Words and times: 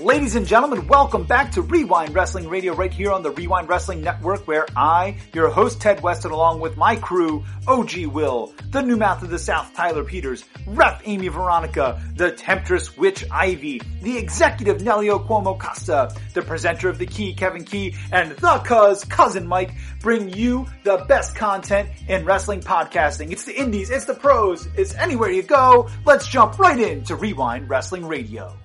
Ladies 0.00 0.34
and 0.34 0.46
gentlemen, 0.46 0.86
welcome 0.86 1.24
back 1.24 1.52
to 1.52 1.60
Rewind 1.60 2.14
Wrestling 2.14 2.48
Radio 2.48 2.74
right 2.74 2.90
here 2.90 3.12
on 3.12 3.22
the 3.22 3.32
Rewind 3.32 3.68
Wrestling 3.68 4.00
Network 4.00 4.48
where 4.48 4.64
I, 4.74 5.18
your 5.34 5.50
host 5.50 5.78
Ted 5.78 6.00
Weston, 6.00 6.30
along 6.30 6.60
with 6.60 6.78
my 6.78 6.96
crew, 6.96 7.44
OG 7.68 8.06
Will, 8.06 8.54
the 8.70 8.80
new 8.80 8.96
mouth 8.96 9.22
of 9.22 9.28
the 9.28 9.38
South 9.38 9.74
Tyler 9.74 10.02
Peters, 10.02 10.42
Ref 10.66 11.02
Amy 11.04 11.28
Veronica, 11.28 12.02
the 12.16 12.32
Temptress 12.32 12.96
Witch 12.96 13.26
Ivy, 13.30 13.82
the 14.00 14.16
executive 14.16 14.78
Nelio 14.80 15.22
Cuomo 15.26 15.60
Costa, 15.60 16.16
the 16.32 16.40
presenter 16.40 16.88
of 16.88 16.96
The 16.96 17.04
Key 17.04 17.34
Kevin 17.34 17.64
Key, 17.64 17.94
and 18.10 18.30
the 18.30 18.58
cuz 18.64 19.04
cousin 19.04 19.46
Mike 19.46 19.74
bring 20.00 20.30
you 20.30 20.66
the 20.82 21.04
best 21.08 21.36
content 21.36 21.90
in 22.08 22.24
wrestling 22.24 22.60
podcasting. 22.60 23.32
It's 23.32 23.44
the 23.44 23.54
indies, 23.54 23.90
it's 23.90 24.06
the 24.06 24.14
pros, 24.14 24.66
it's 24.78 24.94
anywhere 24.94 25.30
you 25.30 25.42
go. 25.42 25.90
Let's 26.06 26.26
jump 26.26 26.58
right 26.58 26.80
into 26.80 27.16
Rewind 27.16 27.68
Wrestling 27.68 28.06
Radio. 28.06 28.56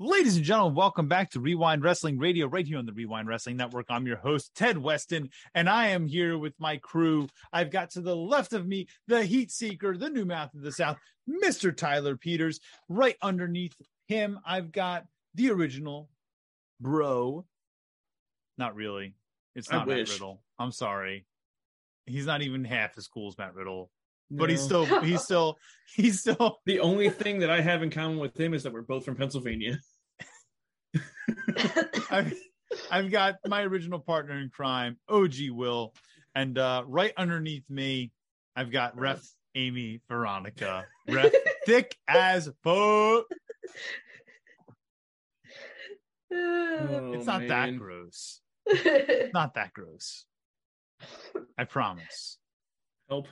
Ladies 0.00 0.36
and 0.36 0.44
gentlemen, 0.44 0.76
welcome 0.76 1.08
back 1.08 1.28
to 1.30 1.40
Rewind 1.40 1.82
Wrestling 1.82 2.20
Radio 2.20 2.46
right 2.46 2.64
here 2.64 2.78
on 2.78 2.86
the 2.86 2.92
Rewind 2.92 3.26
Wrestling 3.26 3.56
Network. 3.56 3.86
I'm 3.88 4.06
your 4.06 4.18
host, 4.18 4.54
Ted 4.54 4.78
Weston, 4.78 5.28
and 5.56 5.68
I 5.68 5.88
am 5.88 6.06
here 6.06 6.38
with 6.38 6.54
my 6.60 6.76
crew. 6.76 7.26
I've 7.52 7.72
got 7.72 7.90
to 7.90 8.00
the 8.00 8.14
left 8.14 8.52
of 8.52 8.64
me 8.64 8.86
the 9.08 9.24
Heat 9.24 9.50
Seeker, 9.50 9.96
the 9.96 10.08
new 10.08 10.24
mouth 10.24 10.54
of 10.54 10.62
the 10.62 10.70
South, 10.70 10.98
Mr. 11.28 11.76
Tyler 11.76 12.16
Peters. 12.16 12.60
Right 12.88 13.16
underneath 13.22 13.74
him, 14.06 14.38
I've 14.46 14.70
got 14.70 15.04
the 15.34 15.50
original 15.50 16.08
bro. 16.80 17.44
Not 18.56 18.76
really. 18.76 19.16
It's 19.56 19.68
not 19.68 19.88
Matt 19.88 20.08
Riddle. 20.08 20.40
I'm 20.60 20.70
sorry. 20.70 21.26
He's 22.06 22.26
not 22.26 22.42
even 22.42 22.62
half 22.62 22.96
as 22.98 23.08
cool 23.08 23.26
as 23.26 23.36
Matt 23.36 23.56
Riddle. 23.56 23.90
No. 24.30 24.38
But 24.40 24.50
he's 24.50 24.60
still 24.60 24.84
he's 25.02 25.22
still 25.24 25.58
he's 25.94 26.20
still 26.20 26.58
the 26.66 26.80
only 26.80 27.10
thing 27.10 27.40
that 27.40 27.50
I 27.50 27.60
have 27.60 27.82
in 27.82 27.90
common 27.90 28.18
with 28.18 28.38
him 28.38 28.54
is 28.54 28.62
that 28.62 28.72
we're 28.72 28.82
both 28.82 29.04
from 29.04 29.16
Pennsylvania. 29.16 29.78
I've, 32.10 32.34
I've 32.90 33.10
got 33.10 33.36
my 33.46 33.62
original 33.62 33.98
partner 33.98 34.38
in 34.38 34.50
crime, 34.50 34.98
OG 35.08 35.34
Will, 35.50 35.92
and 36.34 36.58
uh, 36.58 36.84
right 36.86 37.12
underneath 37.16 37.64
me, 37.68 38.12
I've 38.56 38.70
got 38.70 38.98
Ref 38.98 39.22
Amy 39.54 40.00
Veronica. 40.08 40.86
Ref 41.08 41.32
thick 41.66 41.96
as 42.06 42.50
fuck. 42.62 43.24
Oh, 46.30 47.12
it's 47.14 47.26
not 47.26 47.40
man. 47.40 47.48
that 47.48 47.78
gross. 47.78 48.40
Not 49.32 49.54
that 49.54 49.72
gross. 49.72 50.26
I 51.56 51.64
promise. 51.64 52.38
Help. 53.08 53.28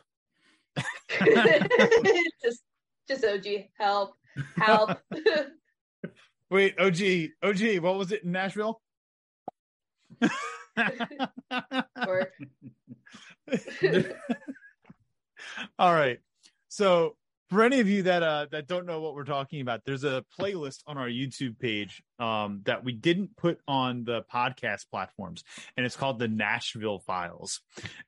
just 2.42 2.62
just 3.08 3.24
OG, 3.24 3.46
help, 3.78 4.14
help. 4.56 4.98
Wait, 6.50 6.78
OG, 6.78 7.30
OG, 7.42 7.78
what 7.82 7.96
was 7.96 8.12
it 8.12 8.22
in 8.24 8.32
Nashville? 8.32 8.80
All 15.78 15.94
right. 15.94 16.18
So 16.68 17.16
for 17.50 17.62
any 17.62 17.80
of 17.80 17.88
you 17.88 18.02
that 18.04 18.22
uh 18.22 18.46
that 18.50 18.66
don't 18.66 18.86
know 18.86 19.00
what 19.00 19.14
we're 19.14 19.24
talking 19.24 19.60
about, 19.60 19.82
there's 19.84 20.04
a 20.04 20.24
playlist 20.38 20.80
on 20.86 20.98
our 20.98 21.08
YouTube 21.08 21.58
page 21.58 22.02
um 22.18 22.62
that 22.64 22.84
we 22.84 22.92
didn't 22.92 23.36
put 23.36 23.58
on 23.68 24.04
the 24.04 24.24
podcast 24.32 24.86
platforms, 24.90 25.44
and 25.76 25.84
it's 25.84 25.96
called 25.96 26.18
the 26.18 26.28
Nashville 26.28 27.00
Files. 27.00 27.60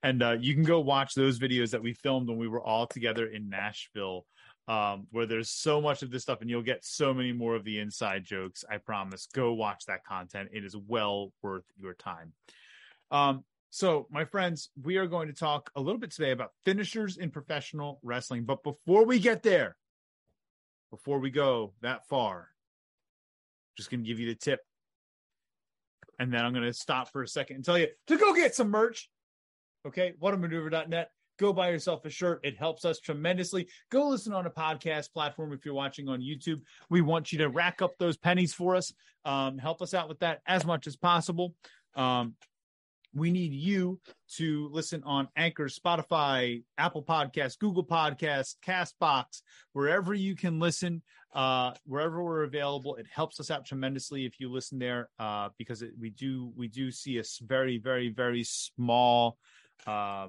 And 0.03 0.23
uh 0.23 0.37
you 0.41 0.55
can 0.55 0.65
go 0.65 0.81
watch 0.81 1.15
those 1.15 1.39
videos 1.39 1.71
that 1.71 1.83
we 1.83 1.95
filmed 1.95 2.29
when 2.29 2.39
we 2.39 2.49
were 2.49 2.63
all 2.63 2.87
together 2.87 3.27
in 3.27 3.49
Nashville 3.49 4.27
um, 4.69 5.07
where 5.11 5.27
there's 5.27 5.49
so 5.49 5.81
much 5.81 6.03
of 6.03 6.11
this 6.11 6.23
stuff 6.23 6.43
and 6.43 6.51
you'll 6.51 6.63
get 6.63 6.85
so 6.85 7.15
many 7.15 7.33
more 7.33 7.57
of 7.57 7.65
the 7.65 7.79
inside 7.79 8.25
jokes. 8.25 8.65
I 8.71 8.77
promise. 8.77 9.27
Go 9.33 9.55
watch 9.55 9.87
that 9.87 10.05
content. 10.05 10.51
It 10.53 10.63
is 10.63 10.77
well 10.77 11.33
worth 11.43 11.65
your 11.81 11.95
time. 11.95 12.35
Um, 13.11 13.45
so, 13.71 14.07
my 14.11 14.25
friends, 14.25 14.71
we 14.83 14.97
are 14.97 15.07
going 15.07 15.29
to 15.29 15.35
talk 15.35 15.71
a 15.77 15.81
little 15.81 16.01
bit 16.01 16.11
today 16.11 16.31
about 16.31 16.53
finishers 16.65 17.19
in 17.19 17.31
professional 17.31 18.01
wrestling. 18.03 18.45
But 18.45 18.63
before 18.63 19.05
we 19.05 19.19
get 19.19 19.43
there, 19.43 19.77
before 20.91 21.19
we 21.19 21.31
go 21.31 21.75
that 21.83 22.07
far, 22.09 22.49
just 23.77 23.91
going 23.91 24.03
to 24.03 24.09
give 24.09 24.19
you 24.19 24.27
the 24.27 24.35
tip. 24.35 24.61
And 26.19 26.33
then 26.33 26.45
I'm 26.45 26.53
going 26.53 26.65
to 26.65 26.73
stop 26.73 27.13
for 27.13 27.23
a 27.23 27.29
second 27.29 27.57
and 27.57 27.65
tell 27.65 27.79
you 27.79 27.89
to 28.07 28.17
go 28.17 28.35
get 28.35 28.55
some 28.55 28.71
merch. 28.71 29.11
Okay, 29.87 30.15
whatamaneuver.net 30.21 31.11
go 31.39 31.53
buy 31.53 31.71
yourself 31.71 32.05
a 32.05 32.11
shirt. 32.11 32.41
It 32.43 32.59
helps 32.59 32.85
us 32.85 32.99
tremendously. 33.01 33.69
Go 33.91 34.09
listen 34.09 34.33
on 34.33 34.47
a 34.47 34.51
podcast 34.51 35.13
platform 35.13 35.53
if 35.53 35.65
you're 35.65 35.75
watching 35.75 36.09
on 36.09 36.21
YouTube. 36.21 36.61
We 36.91 37.01
want 37.01 37.33
you 37.33 37.39
to 37.39 37.49
rack 37.49 37.81
up 37.81 37.97
those 37.99 38.17
pennies 38.17 38.53
for 38.53 38.77
us. 38.77 38.93
Um, 39.25 39.57
help 39.57 39.81
us 39.81 39.95
out 39.95 40.09
with 40.09 40.19
that 40.21 40.41
as 40.47 40.67
much 40.67 40.87
as 40.87 40.97
possible. 40.97 41.55
Um, 41.95 42.35
we 43.19 43.31
need 43.31 43.53
you 43.53 44.01
to 44.37 44.69
listen 44.73 45.03
on 45.05 45.29
Anchor, 45.37 45.67
Spotify, 45.67 46.63
Apple 46.77 47.03
Podcasts, 47.03 47.59
Google 47.59 47.85
Podcasts, 47.85 48.55
Castbox, 48.65 49.43
wherever 49.73 50.15
you 50.15 50.35
can 50.35 50.59
listen, 50.59 51.03
uh, 51.35 51.73
wherever 51.85 52.23
we're 52.23 52.45
available. 52.45 52.97
It 52.97 53.07
helps 53.13 53.41
us 53.41 53.51
out 53.51 53.65
tremendously 53.65 54.25
if 54.25 54.41
you 54.41 54.51
listen 54.51 54.79
there, 54.79 55.09
uh, 55.19 55.51
because 55.59 55.83
it, 55.83 55.93
we 55.99 56.11
do 56.11 56.53
we 56.57 56.69
do 56.69 56.91
see 56.91 57.19
a 57.19 57.23
very 57.43 57.79
very 57.79 58.09
very 58.09 58.45
small 58.45 59.39
uh, 59.87 60.29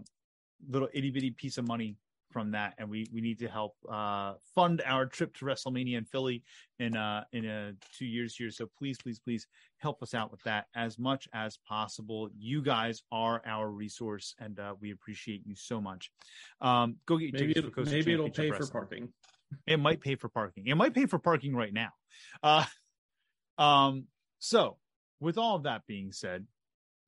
little 0.68 0.90
itty 0.94 1.12
bitty 1.12 1.32
piece 1.32 1.58
of 1.58 1.68
money 1.68 1.96
from 2.32 2.52
that, 2.52 2.74
and 2.78 2.90
we 2.90 3.08
we 3.14 3.22
need 3.22 3.40
to 3.40 3.48
help 3.48 3.76
uh, 3.90 4.34
fund 4.56 4.82
our 4.86 5.06
trip 5.06 5.36
to 5.38 5.46
WrestleMania 5.46 5.98
in 5.98 6.06
Philly 6.06 6.44
in 6.80 6.96
uh 6.96 7.24
in 7.32 7.46
a 7.46 7.74
two 7.98 8.06
years 8.06 8.36
here. 8.36 8.52
So 8.52 8.70
please, 8.78 8.98
please, 8.98 9.20
please 9.20 9.48
help 9.78 10.02
us 10.04 10.14
out 10.14 10.32
with 10.32 10.42
that 10.44 10.68
as 10.76 11.00
much 11.00 11.28
as 11.34 11.58
possible. 11.68 12.30
You 12.38 12.62
guys 12.62 13.02
are 13.12 13.42
our 13.46 13.70
resource, 13.70 14.36
and 14.40 14.60
uh, 14.60 14.76
we 14.80 14.92
appreciate 14.92 15.42
you 15.46 15.56
so 15.56 15.82
much. 15.82 16.12
Um, 16.62 16.98
go 17.06 17.18
get 17.18 17.34
maybe 17.34 17.54
it, 17.54 17.78
maybe 17.78 18.14
it'll 18.14 18.30
pay 18.30 18.52
for 18.52 18.68
parking. 18.68 19.10
It 19.66 19.80
might 19.80 20.02
pay 20.02 20.16
for 20.16 20.30
parking. 20.30 20.68
It 20.68 20.76
might 20.76 20.94
pay 20.94 21.06
for 21.06 21.20
parking 21.20 21.56
right 21.56 21.74
now. 21.74 21.90
Uh, 22.44 22.66
um, 23.58 24.06
so 24.40 24.78
with 25.20 25.38
all 25.38 25.56
of 25.56 25.64
that 25.64 25.86
being 25.88 26.12
said, 26.12 26.46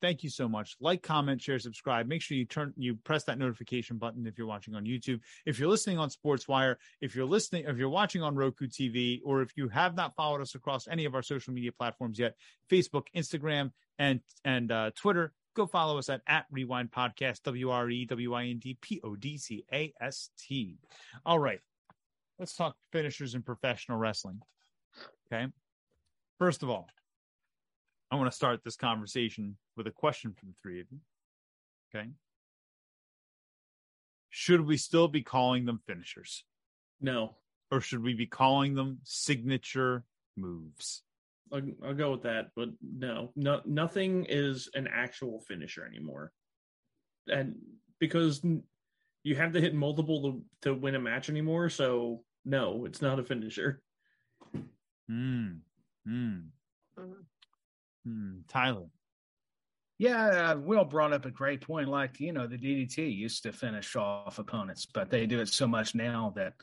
thank 0.02 0.24
you 0.24 0.30
so 0.30 0.50
much. 0.50 0.76
Like, 0.80 1.04
comment, 1.04 1.42
share, 1.42 1.60
subscribe. 1.60 2.08
Make 2.08 2.22
sure 2.22 2.36
you 2.36 2.46
turn 2.46 2.74
you 2.76 2.96
press 2.96 3.24
that 3.26 3.38
notification 3.38 3.98
button 3.98 4.26
if 4.26 4.38
you're 4.38 4.48
watching 4.48 4.76
on 4.76 4.86
YouTube. 4.86 5.22
If 5.46 5.60
you're 5.60 5.70
listening 5.70 6.00
on 6.00 6.10
SportsWire, 6.10 6.76
if 7.00 7.16
you're 7.16 7.26
listening, 7.26 7.66
if 7.68 7.78
you're 7.78 7.90
watching 7.90 8.22
on 8.22 8.36
Roku 8.36 8.68
TV, 8.68 9.22
or 9.24 9.42
if 9.42 9.56
you 9.56 9.70
have 9.70 9.96
not 9.96 10.16
followed 10.16 10.42
us 10.42 10.56
across 10.56 10.88
any 10.88 11.06
of 11.06 11.16
our 11.16 11.22
social 11.22 11.54
media 11.54 11.72
platforms 11.72 12.20
yet, 12.20 12.36
Facebook, 12.70 13.06
Instagram, 13.16 13.72
and 14.00 14.20
and 14.44 14.72
uh, 14.72 14.92
Twitter, 14.96 15.34
go 15.56 15.66
follow 15.68 15.98
us 15.98 16.10
at 16.10 16.22
at 16.28 16.46
Rewind 16.52 16.92
Podcast. 16.92 17.44
W 17.44 17.70
R 17.70 17.90
E 17.90 18.06
W 18.06 18.34
I 18.34 18.46
N 18.46 18.60
D 18.60 18.78
P 18.82 19.00
O 19.04 19.16
D 19.16 19.38
C 19.38 19.64
A 19.72 19.94
S 20.02 20.32
T. 20.38 20.78
All 21.26 21.40
right, 21.40 21.60
let's 22.40 22.56
talk 22.56 22.76
finishers 22.92 23.36
in 23.36 23.44
professional 23.44 23.98
wrestling. 23.98 24.42
Okay, 25.32 25.48
first 26.40 26.64
of 26.64 26.70
all. 26.70 26.88
I 28.12 28.16
want 28.16 28.30
to 28.30 28.36
start 28.36 28.60
this 28.64 28.76
conversation 28.76 29.56
with 29.78 29.88
a 29.88 29.92
question 29.92 30.34
for 30.38 30.46
the 30.46 30.54
three 30.62 30.82
of 30.82 30.88
you. 30.92 31.00
Okay. 31.96 32.10
Should 34.30 34.62
we 34.62 34.76
still 34.76 35.08
be 35.08 35.22
calling 35.22 35.66
them 35.66 35.80
finishers? 35.88 36.44
No. 37.00 37.36
Or 37.72 37.80
should 37.80 38.04
we 38.04 38.14
be 38.14 38.28
calling 38.28 38.76
them 38.76 39.00
signature 39.04 40.04
moves? 40.36 41.04
I'll, 41.54 41.62
I'll 41.86 41.94
go 41.94 42.12
with 42.12 42.24
that, 42.24 42.52
but 42.56 42.70
no, 42.82 43.32
no, 43.36 43.62
nothing 43.66 44.26
is 44.28 44.70
an 44.74 44.88
actual 44.94 45.42
finisher 45.48 45.86
anymore. 45.86 46.32
And 47.28 47.56
because 48.00 48.42
you 49.24 49.36
have 49.36 49.54
to 49.54 49.62
hit 49.62 49.74
multiple 49.74 50.22
to, 50.22 50.42
to 50.64 50.74
win 50.74 50.96
a 50.96 51.00
match 51.00 51.30
anymore, 51.30 51.70
so 51.70 52.24
no, 52.46 52.86
it's 52.86 53.02
not 53.02 53.20
a 53.20 53.24
finisher. 53.24 53.82
Hmm. 55.08 55.48
Hmm. 56.06 56.40
Hmm, 58.06 58.40
Tyler. 58.48 58.88
Yeah, 59.98 60.54
uh, 60.54 60.58
Will 60.58 60.84
brought 60.84 61.14
up 61.14 61.26
a 61.26 61.32
great 61.32 61.62
point. 61.62 61.88
Like, 61.88 62.20
you 62.20 62.34
know, 62.34 62.48
the 62.48 62.58
DDT 62.58 63.16
used 63.16 63.44
to 63.44 63.52
finish 63.52 63.96
off 63.96 64.40
opponents, 64.40 64.88
but 64.92 65.12
they 65.12 65.28
do 65.28 65.40
it 65.40 65.50
so 65.50 65.68
much 65.68 65.94
now 65.94 66.34
that, 66.36 66.54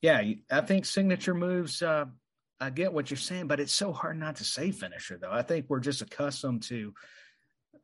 yeah, 0.00 0.22
I 0.50 0.60
think 0.62 0.86
signature 0.86 1.34
moves, 1.34 1.82
uh, 1.82 2.06
I 2.58 2.70
get 2.70 2.92
what 2.92 3.10
you're 3.10 3.18
saying, 3.18 3.48
but 3.48 3.60
it's 3.60 3.74
so 3.74 3.92
hard 3.92 4.18
not 4.18 4.36
to 4.36 4.44
say 4.44 4.70
finisher, 4.70 5.18
though. 5.20 5.30
I 5.30 5.42
think 5.42 5.66
we're 5.68 5.80
just 5.80 6.00
accustomed 6.00 6.62
to 6.64 6.94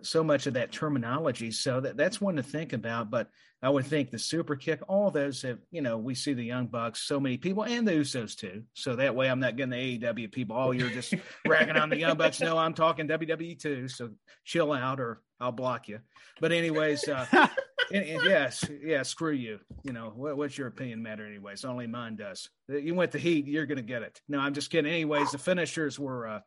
so 0.03 0.23
much 0.23 0.47
of 0.47 0.55
that 0.55 0.73
terminology. 0.73 1.51
So 1.51 1.81
that, 1.81 1.97
that's 1.97 2.21
one 2.21 2.37
to 2.37 2.43
think 2.43 2.73
about. 2.73 3.11
But 3.11 3.29
I 3.63 3.71
would 3.71 3.87
think 3.87 4.11
the 4.11 4.19
super 4.19 4.57
kick, 4.57 4.81
all 4.89 5.11
those 5.11 5.43
have, 5.43 5.59
you 5.71 5.83
know, 5.83 5.99
we 5.99 6.15
see 6.15 6.35
the 6.35 6.45
Young 6.45 6.67
Bucks, 6.67 7.03
so 7.03 7.19
many 7.19 7.37
people, 7.39 7.65
and 7.65 7.87
the 7.87 7.93
Usos 7.93 8.37
too. 8.37 8.65
So 8.75 8.97
that 8.97 9.15
way 9.15 9.29
I'm 9.29 9.41
not 9.41 9.57
getting 9.57 9.71
the 9.71 9.99
AEW 9.99 10.31
people, 10.33 10.57
oh, 10.57 10.71
you're 10.73 10.91
just 10.91 11.15
ragging 11.47 11.77
on 11.77 11.89
the 11.91 11.99
Young 11.99 12.17
Bucks. 12.17 12.41
No, 12.41 12.59
I'm 12.59 12.75
talking 12.75 13.09
WWE 13.09 13.59
too. 13.59 13.89
So 13.89 14.11
chill 14.45 14.73
out 14.73 15.01
or 15.01 15.23
I'll 15.41 15.53
block 15.53 15.89
you. 15.89 16.01
But, 16.41 16.53
anyways, 16.53 17.09
uh, 17.09 17.27
And- 17.93 18.05
and 18.05 18.23
yes, 18.25 18.65
yeah, 18.83 19.03
screw 19.03 19.33
you. 19.33 19.61
You 19.85 19.93
know, 19.93 20.13
what, 20.15 20.37
what's 20.37 20.59
your 20.59 20.67
opinion 20.67 21.03
matter 21.03 21.27
anyways? 21.27 21.65
Only 21.65 21.87
mine 21.87 22.17
does. 22.17 22.49
You 22.69 22.95
went 22.95 23.13
the 23.13 23.19
heat, 23.19 23.47
you're 23.47 23.67
going 23.67 23.77
to 23.77 23.83
get 23.83 24.03
it. 24.03 24.21
No, 24.29 24.41
I'm 24.41 24.55
just 24.55 24.71
kidding. 24.71 24.91
Anyways, 24.91 25.31
the 25.31 25.39
finishers 25.39 25.99
were, 25.99 26.27
uh, 26.27 26.41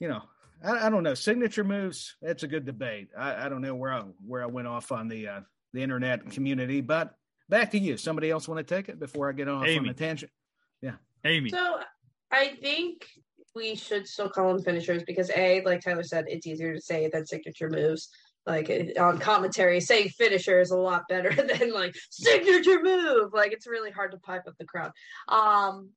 you 0.00 0.08
know, 0.08 0.22
I, 0.64 0.86
I 0.86 0.90
don't 0.90 1.02
know. 1.02 1.14
Signature 1.14 1.64
moves, 1.64 2.16
that's 2.22 2.42
a 2.42 2.48
good 2.48 2.64
debate. 2.64 3.08
I, 3.16 3.46
I 3.46 3.48
don't 3.48 3.62
know 3.62 3.74
where 3.74 3.92
I, 3.92 4.02
where 4.26 4.42
I 4.42 4.46
went 4.46 4.68
off 4.68 4.92
on 4.92 5.08
the, 5.08 5.28
uh, 5.28 5.40
the 5.72 5.82
internet 5.82 6.30
community, 6.30 6.80
but 6.80 7.14
back 7.48 7.70
to 7.72 7.78
you. 7.78 7.96
Somebody 7.96 8.30
else 8.30 8.48
want 8.48 8.66
to 8.66 8.74
take 8.74 8.88
it 8.88 8.98
before 8.98 9.28
I 9.28 9.32
get 9.32 9.48
off 9.48 9.62
on 9.62 9.68
Amy. 9.68 9.90
a 9.90 9.94
tangent? 9.94 10.32
Yeah, 10.80 10.94
Amy. 11.24 11.50
So 11.50 11.80
I 12.30 12.56
think 12.60 13.06
we 13.54 13.74
should 13.74 14.06
still 14.08 14.28
call 14.28 14.54
them 14.54 14.62
finishers 14.62 15.02
because 15.04 15.30
a, 15.36 15.62
like 15.62 15.82
Tyler 15.82 16.02
said, 16.02 16.24
it's 16.28 16.46
easier 16.46 16.74
to 16.74 16.80
say 16.80 17.08
than 17.12 17.26
signature 17.26 17.68
moves. 17.68 18.08
Like 18.44 18.68
on 18.98 19.18
commentary, 19.18 19.80
saying 19.80 20.08
finisher 20.08 20.60
is 20.60 20.72
a 20.72 20.76
lot 20.76 21.04
better 21.08 21.32
than 21.58 21.72
like 21.72 21.94
signature 22.10 22.82
move. 22.82 23.32
Like 23.32 23.52
it's 23.52 23.68
really 23.68 23.92
hard 23.92 24.10
to 24.12 24.18
pipe 24.18 24.48
up 24.48 24.54
the 24.58 24.64
crowd. 24.64 24.90
Um, 25.28 25.90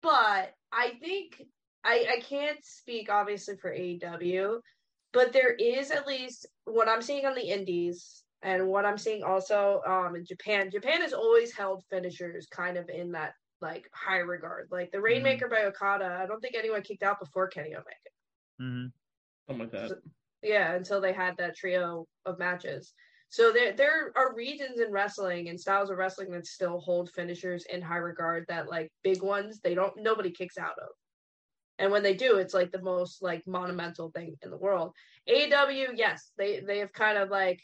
but 0.00 0.54
I 0.72 0.92
think 1.02 1.42
I 1.84 2.06
I 2.18 2.20
can't 2.20 2.62
speak 2.64 3.10
obviously 3.10 3.56
for 3.56 3.72
AEW, 3.72 4.60
but 5.12 5.32
there 5.32 5.52
is 5.54 5.90
at 5.90 6.06
least 6.06 6.46
what 6.64 6.88
I'm 6.88 7.02
seeing 7.02 7.26
on 7.26 7.34
the 7.34 7.48
indies 7.50 8.22
and 8.42 8.68
what 8.68 8.84
I'm 8.86 8.98
seeing 8.98 9.22
also 9.22 9.80
um 9.86 10.16
in 10.16 10.24
Japan. 10.24 10.70
Japan 10.70 11.00
has 11.00 11.12
always 11.12 11.52
held 11.52 11.84
finishers 11.90 12.46
kind 12.50 12.76
of 12.76 12.88
in 12.88 13.12
that 13.12 13.34
like 13.60 13.88
high 13.94 14.18
regard. 14.18 14.68
Like 14.70 14.90
the 14.92 15.00
Rainmaker 15.00 15.48
by 15.48 15.64
Okada, 15.64 16.18
I 16.22 16.26
don't 16.26 16.40
think 16.40 16.54
anyone 16.56 16.82
kicked 16.82 17.02
out 17.02 17.20
before 17.20 17.48
Kenny 17.48 17.74
Omega. 17.74 18.10
hmm 18.58 18.86
Something 19.46 19.64
like 19.64 19.72
that. 19.72 19.98
Yeah, 20.42 20.74
until 20.74 21.00
they 21.00 21.12
had 21.12 21.36
that 21.38 21.56
trio 21.56 22.06
of 22.24 22.38
matches. 22.38 22.92
So 23.30 23.52
there 23.52 23.72
there 23.72 24.12
are 24.16 24.34
regions 24.34 24.80
in 24.80 24.90
wrestling 24.92 25.48
and 25.48 25.60
styles 25.60 25.90
of 25.90 25.98
wrestling 25.98 26.30
that 26.32 26.46
still 26.46 26.80
hold 26.80 27.10
finishers 27.10 27.64
in 27.72 27.80
high 27.82 27.96
regard 27.98 28.44
that 28.48 28.68
like 28.68 28.90
big 29.02 29.22
ones 29.22 29.60
they 29.60 29.74
don't 29.74 29.94
nobody 29.96 30.30
kicks 30.30 30.58
out 30.58 30.78
of. 30.78 30.88
And 31.80 31.90
when 31.90 32.02
they 32.02 32.14
do, 32.14 32.36
it's 32.36 32.52
like 32.52 32.70
the 32.70 32.82
most 32.82 33.22
like 33.22 33.42
monumental 33.46 34.10
thing 34.10 34.36
in 34.42 34.50
the 34.50 34.58
world. 34.58 34.92
aw 35.26 35.68
yes, 35.96 36.30
they 36.36 36.60
they 36.60 36.78
have 36.78 36.92
kind 36.92 37.16
of 37.16 37.30
like 37.30 37.58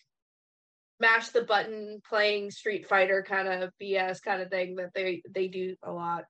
mash 0.99 1.29
the 1.29 1.43
button 1.43 2.01
playing 2.09 2.51
Street 2.51 2.89
Fighter 2.89 3.23
kind 3.29 3.47
of 3.47 3.71
BS 3.81 4.23
kind 4.23 4.41
of 4.41 4.51
thing 4.51 4.77
that 4.77 4.95
they 4.95 5.23
they 5.31 5.49
do 5.49 5.77
a 5.83 5.93
lot 5.93 6.25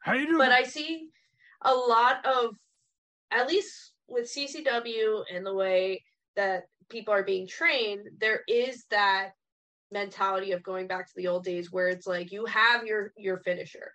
How 0.00 0.14
you 0.14 0.26
doing? 0.26 0.38
but 0.38 0.50
I 0.50 0.64
see 0.64 1.08
a 1.62 1.72
lot 1.72 2.26
of, 2.26 2.54
at 3.30 3.48
least 3.48 3.92
with 4.08 4.32
CCW 4.32 5.22
and 5.32 5.46
the 5.46 5.54
way 5.54 6.02
that 6.34 6.64
people 6.88 7.14
are 7.14 7.24
being 7.24 7.46
trained, 7.46 8.06
there 8.18 8.42
is 8.48 8.84
that 8.90 9.30
mentality 9.92 10.52
of 10.52 10.62
going 10.62 10.88
back 10.88 11.06
to 11.06 11.12
the 11.16 11.28
old 11.28 11.44
days 11.44 11.70
where 11.70 11.88
it's 11.88 12.06
like 12.06 12.32
you 12.32 12.46
have 12.46 12.84
your 12.84 13.12
your 13.16 13.38
finisher, 13.38 13.92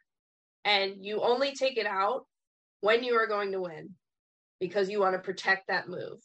and 0.64 1.04
you 1.04 1.22
only 1.22 1.54
take 1.54 1.78
it 1.78 1.86
out 1.86 2.26
when 2.84 3.02
you 3.02 3.16
are 3.16 3.28
going 3.28 3.54
to 3.54 3.62
win, 3.62 3.92
because 4.60 4.90
you 4.90 5.00
want 5.00 5.14
to 5.14 5.20
protect 5.20 5.70
that 5.70 5.88
move. 5.88 6.20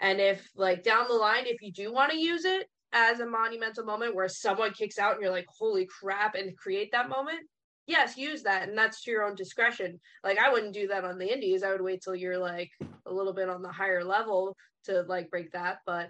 And 0.00 0.20
if 0.20 0.50
like 0.56 0.82
down 0.82 1.06
the 1.06 1.14
line, 1.14 1.44
if 1.46 1.62
you 1.62 1.72
do 1.72 1.92
want 1.92 2.10
to 2.10 2.18
use 2.18 2.44
it 2.44 2.66
as 2.92 3.20
a 3.20 3.26
monumental 3.26 3.84
moment 3.84 4.16
where 4.16 4.28
someone 4.28 4.72
kicks 4.72 4.98
out 4.98 5.12
and 5.12 5.22
you're 5.22 5.30
like, 5.30 5.46
holy 5.56 5.86
crap, 5.86 6.34
and 6.34 6.56
create 6.56 6.90
that 6.90 7.08
moment, 7.08 7.38
yes, 7.86 8.16
use 8.16 8.42
that, 8.42 8.68
and 8.68 8.76
that's 8.76 9.04
to 9.04 9.12
your 9.12 9.24
own 9.24 9.36
discretion. 9.36 10.00
Like 10.24 10.38
I 10.38 10.50
wouldn't 10.52 10.74
do 10.74 10.88
that 10.88 11.04
on 11.04 11.18
the 11.18 11.32
indies. 11.32 11.62
I 11.62 11.70
would 11.70 11.82
wait 11.82 12.02
till 12.02 12.16
you're 12.16 12.38
like 12.38 12.70
a 13.06 13.12
little 13.12 13.32
bit 13.32 13.48
on 13.48 13.62
the 13.62 13.70
higher 13.70 14.02
level 14.02 14.56
to 14.86 15.02
like 15.02 15.30
break 15.30 15.52
that. 15.52 15.78
But 15.86 16.08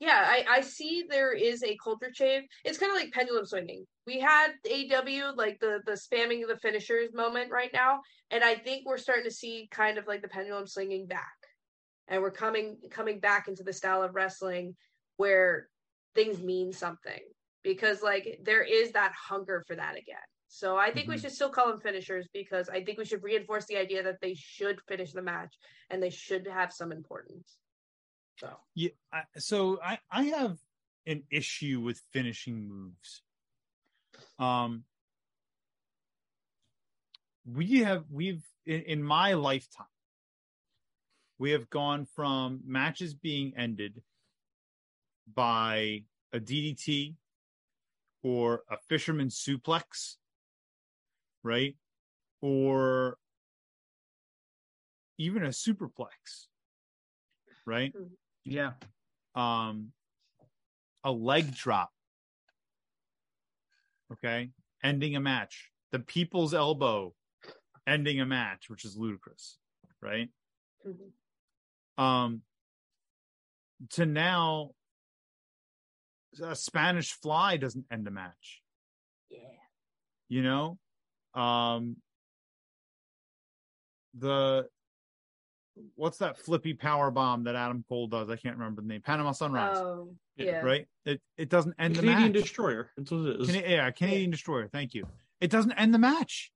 yeah, 0.00 0.24
I, 0.26 0.44
I 0.48 0.60
see 0.60 1.04
there 1.08 1.32
is 1.32 1.62
a 1.64 1.76
culture 1.82 2.10
change. 2.12 2.46
It's 2.64 2.78
kind 2.78 2.90
of 2.92 2.96
like 2.96 3.12
pendulum 3.12 3.44
swinging. 3.46 3.84
We 4.06 4.20
had 4.20 4.52
AW 4.64 5.32
like 5.36 5.58
the 5.60 5.80
the 5.86 5.92
spamming 5.92 6.42
of 6.42 6.48
the 6.48 6.58
finishers 6.58 7.12
moment 7.12 7.50
right 7.50 7.70
now, 7.72 8.00
and 8.30 8.44
I 8.44 8.54
think 8.54 8.86
we're 8.86 8.98
starting 8.98 9.24
to 9.24 9.30
see 9.30 9.68
kind 9.70 9.98
of 9.98 10.06
like 10.06 10.22
the 10.22 10.28
pendulum 10.28 10.66
swinging 10.66 11.06
back, 11.06 11.36
and 12.06 12.22
we're 12.22 12.30
coming 12.30 12.78
coming 12.90 13.18
back 13.18 13.48
into 13.48 13.64
the 13.64 13.72
style 13.72 14.02
of 14.02 14.14
wrestling 14.14 14.76
where 15.16 15.68
things 16.14 16.40
mean 16.40 16.72
something 16.72 17.20
because 17.64 18.02
like 18.02 18.38
there 18.44 18.62
is 18.62 18.92
that 18.92 19.12
hunger 19.12 19.64
for 19.66 19.76
that 19.76 19.96
again. 19.96 20.16
So 20.46 20.76
I 20.76 20.90
think 20.92 21.08
we 21.08 21.16
Mhm. 21.16 21.20
should 21.20 21.32
still 21.32 21.50
call 21.50 21.68
them 21.68 21.80
finishers 21.80 22.26
because 22.32 22.68
I 22.68 22.82
think 22.84 22.98
we 22.98 23.04
should 23.04 23.22
reinforce 23.22 23.66
the 23.66 23.76
idea 23.76 24.02
that 24.04 24.20
they 24.20 24.34
should 24.34 24.80
finish 24.88 25.12
the 25.12 25.22
match 25.22 25.54
and 25.90 26.02
they 26.02 26.10
should 26.10 26.46
have 26.46 26.72
some 26.72 26.92
importance. 26.92 27.58
So 28.38 28.50
Yeah, 28.74 28.90
I, 29.12 29.22
so 29.38 29.80
I 29.82 29.98
I 30.10 30.24
have 30.24 30.58
an 31.06 31.24
issue 31.30 31.80
with 31.80 32.00
finishing 32.12 32.68
moves. 32.68 33.22
Um, 34.38 34.84
we 37.44 37.80
have 37.80 38.04
we've 38.10 38.44
in, 38.66 38.82
in 38.82 39.02
my 39.02 39.32
lifetime 39.34 39.86
we 41.38 41.52
have 41.52 41.70
gone 41.70 42.04
from 42.04 42.60
matches 42.66 43.14
being 43.14 43.52
ended 43.56 44.02
by 45.32 46.02
a 46.32 46.40
DDT 46.40 47.14
or 48.22 48.62
a 48.68 48.76
fisherman 48.88 49.28
suplex, 49.28 50.16
right? 51.44 51.76
Or 52.40 53.18
even 55.16 55.44
a 55.44 55.48
superplex, 55.48 56.48
right? 57.64 57.92
Yeah. 58.48 58.72
um 59.34 59.92
a 61.04 61.12
leg 61.12 61.54
drop 61.54 61.90
okay 64.12 64.50
ending 64.82 65.16
a 65.16 65.20
match 65.20 65.70
the 65.92 65.98
people's 65.98 66.54
elbow 66.54 67.14
ending 67.86 68.20
a 68.20 68.26
match 68.26 68.68
which 68.68 68.84
is 68.84 68.96
ludicrous 68.96 69.58
right 70.00 70.28
mhm. 70.86 72.02
um 72.02 72.42
to 73.90 74.06
now 74.06 74.70
a 76.42 76.56
spanish 76.56 77.12
fly 77.12 77.56
doesn't 77.56 77.86
end 77.92 78.06
a 78.06 78.10
match 78.10 78.62
yeah. 79.30 79.38
you 80.28 80.42
know 80.42 80.78
um 81.34 81.96
the 84.14 84.66
what's 85.96 86.18
that 86.18 86.36
flippy 86.38 86.74
power 86.74 87.10
bomb 87.10 87.44
that 87.44 87.54
adam 87.54 87.84
cole 87.88 88.06
does 88.06 88.28
i 88.30 88.36
can't 88.36 88.56
remember 88.56 88.80
the 88.82 88.88
name 88.88 89.00
panama 89.00 89.32
sunrise 89.32 89.76
Oh 89.78 90.14
Yeah, 90.36 90.44
yeah. 90.46 90.60
right 90.60 90.86
it 91.04 91.20
it 91.36 91.48
doesn't 91.48 91.74
end 91.78 91.96
the 91.96 92.00
Canadian 92.00 92.32
match 92.32 92.42
Destroyer. 92.42 92.90
That's 92.96 93.10
what 93.10 93.20
it 93.26 93.40
is. 93.40 93.46
Cana- 93.50 93.68
yeah, 93.68 93.90
Canadian 93.90 94.30
Destroyer. 94.30 94.68
Thank 94.72 94.94
you. 94.94 95.06
It 95.40 95.50
doesn't 95.50 95.72
end 95.72 95.92
the 95.94 95.98
match. 95.98 96.50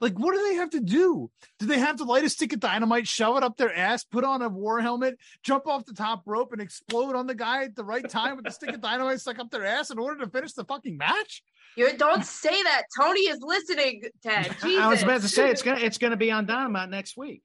Like, 0.00 0.18
what 0.18 0.34
do 0.34 0.42
they 0.48 0.54
have 0.56 0.70
to 0.70 0.80
do? 0.80 1.30
Do 1.58 1.66
they 1.66 1.78
have 1.78 1.96
to 1.96 2.04
light 2.04 2.24
a 2.24 2.28
stick 2.30 2.52
of 2.52 2.60
dynamite, 2.60 3.08
shove 3.08 3.36
it 3.36 3.42
up 3.42 3.56
their 3.56 3.74
ass, 3.74 4.04
put 4.04 4.24
on 4.24 4.42
a 4.42 4.48
war 4.48 4.80
helmet, 4.80 5.18
jump 5.42 5.66
off 5.66 5.84
the 5.86 5.92
top 5.94 6.22
rope, 6.26 6.52
and 6.52 6.62
explode 6.62 7.16
on 7.16 7.26
the 7.26 7.34
guy 7.34 7.64
at 7.64 7.74
the 7.74 7.84
right 7.84 8.08
time 8.08 8.36
with 8.36 8.44
the 8.44 8.50
stick 8.52 8.70
of 8.70 8.80
dynamite 8.80 9.20
stuck 9.20 9.38
up 9.38 9.50
their 9.50 9.66
ass 9.66 9.90
in 9.90 9.98
order 9.98 10.24
to 10.24 10.30
finish 10.30 10.52
the 10.52 10.64
fucking 10.64 10.96
match? 10.96 11.42
You 11.76 11.96
don't 11.96 12.24
say 12.24 12.62
that. 12.62 12.82
Tony 12.98 13.20
is 13.20 13.38
listening, 13.40 14.02
Ted. 14.22 14.56
Jesus. 14.62 14.64
I 14.80 14.88
was 14.88 15.02
about 15.02 15.20
to 15.22 15.28
say 15.28 15.50
it's 15.50 15.62
gonna 15.62 15.80
it's 15.80 15.98
gonna 15.98 16.16
be 16.16 16.30
on 16.30 16.46
Dynamite 16.46 16.90
next 16.90 17.16
week. 17.16 17.42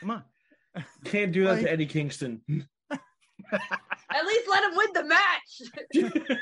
Come 0.00 0.10
on. 0.10 0.24
Can't 1.04 1.32
do 1.32 1.44
that 1.44 1.52
Like- 1.54 1.62
to 1.62 1.72
Eddie 1.72 1.86
Kingston. 1.86 2.42
At 2.90 4.26
least 4.26 4.48
let 4.48 4.64
him 4.64 4.76
win 4.76 4.92
the 4.94 5.04
match. 5.04 6.38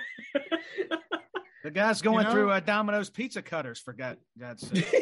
The 1.64 1.71
guy's 1.71 2.00
going 2.02 2.25
know? 2.25 2.33
through 2.33 2.50
uh, 2.50 2.61
Domino's 2.61 3.11
pizza 3.11 3.43
cutters 3.43 3.79
for 3.79 3.93
God, 3.93 4.17
God's 4.38 4.67
sake. 4.69 4.87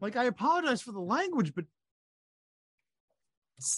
Like, 0.00 0.16
I 0.16 0.24
apologize 0.24 0.82
for 0.82 0.90
the 0.90 1.00
language, 1.00 1.54
but 1.54 1.64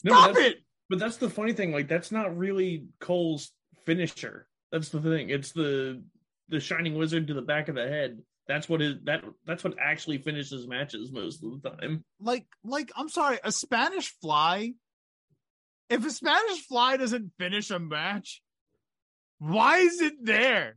No, 0.04 0.12
stop 0.14 0.28
that's- 0.34 0.52
it. 0.52 0.58
But 0.88 0.98
that's 0.98 1.16
the 1.18 1.30
funny 1.30 1.52
thing. 1.54 1.72
Like 1.72 1.88
that's 1.88 2.12
not 2.12 2.36
really 2.36 2.86
Cole's 3.00 3.50
finisher. 3.86 4.46
That's 4.70 4.90
the 4.90 5.00
thing. 5.00 5.30
It's 5.30 5.52
the 5.52 6.02
the 6.50 6.60
shining 6.60 6.94
wizard 6.94 7.26
to 7.28 7.34
the 7.34 7.42
back 7.42 7.68
of 7.68 7.74
the 7.74 7.88
head. 7.88 8.20
That's 8.46 8.68
what 8.68 8.82
is 8.82 8.96
that. 9.04 9.24
That's 9.46 9.64
what 9.64 9.76
actually 9.78 10.18
finishes 10.18 10.66
matches 10.66 11.10
most 11.10 11.42
of 11.42 11.62
the 11.62 11.70
time. 11.70 12.04
Like, 12.20 12.44
like, 12.64 12.92
I'm 12.96 13.08
sorry, 13.08 13.38
a 13.42 13.50
Spanish 13.50 14.14
fly. 14.20 14.72
If 15.88 16.04
a 16.04 16.10
Spanish 16.10 16.60
fly 16.66 16.98
doesn't 16.98 17.32
finish 17.38 17.70
a 17.70 17.78
match, 17.78 18.42
why 19.38 19.78
is 19.78 20.00
it 20.02 20.14
there? 20.22 20.76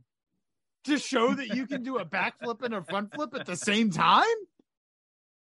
To 0.88 0.98
show 0.98 1.34
that 1.34 1.48
you 1.54 1.66
can 1.66 1.82
do 1.82 1.98
a 1.98 2.04
backflip 2.04 2.62
and 2.62 2.74
a 2.74 2.82
front 2.82 3.14
flip 3.14 3.34
at 3.34 3.46
the 3.46 3.56
same 3.56 3.90
time? 3.90 4.24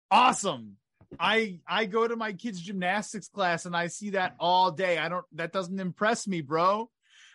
Awesome. 0.09 0.77
I 1.19 1.59
I 1.67 1.85
go 1.85 2.07
to 2.07 2.15
my 2.15 2.33
kids' 2.33 2.61
gymnastics 2.61 3.27
class 3.27 3.65
and 3.65 3.75
I 3.75 3.87
see 3.87 4.11
that 4.11 4.35
all 4.39 4.71
day. 4.71 4.97
I 4.97 5.07
don't 5.07 5.25
that 5.33 5.53
doesn't 5.53 5.79
impress 5.79 6.27
me, 6.27 6.41
bro. 6.41 6.89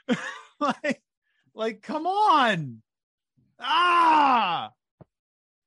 like, 0.60 1.02
like, 1.54 1.82
come 1.82 2.06
on. 2.06 2.82
Ah. 3.60 4.72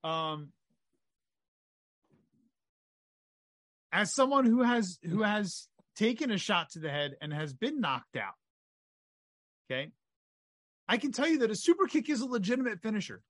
Um 0.03 0.49
as 3.91 4.13
someone 4.13 4.45
who 4.45 4.63
has 4.63 4.99
who 5.01 5.21
has 5.21 5.67
taken 5.95 6.31
a 6.31 6.37
shot 6.37 6.71
to 6.71 6.79
the 6.79 6.89
head 6.89 7.15
and 7.21 7.31
has 7.31 7.53
been 7.53 7.79
knocked 7.79 8.17
out 8.17 8.33
Okay. 9.71 9.91
I 10.87 10.97
can 10.97 11.11
tell 11.11 11.27
you 11.27 11.39
that 11.39 11.51
a 11.51 11.55
super 11.55 11.87
kick 11.87 12.09
is 12.09 12.21
a 12.21 12.25
legitimate 12.25 12.81
finisher. 12.81 13.21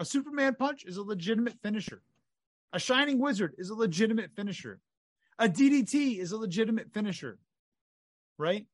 A 0.00 0.04
Superman 0.04 0.54
punch 0.54 0.84
is 0.84 0.96
a 0.96 1.02
legitimate 1.02 1.56
finisher. 1.62 2.02
A 2.72 2.78
Shining 2.78 3.18
Wizard 3.18 3.54
is 3.58 3.70
a 3.70 3.74
legitimate 3.74 4.30
finisher. 4.34 4.80
A 5.38 5.48
DDT 5.48 6.18
is 6.18 6.32
a 6.32 6.36
legitimate 6.36 6.92
finisher. 6.92 7.38
Right? 8.38 8.66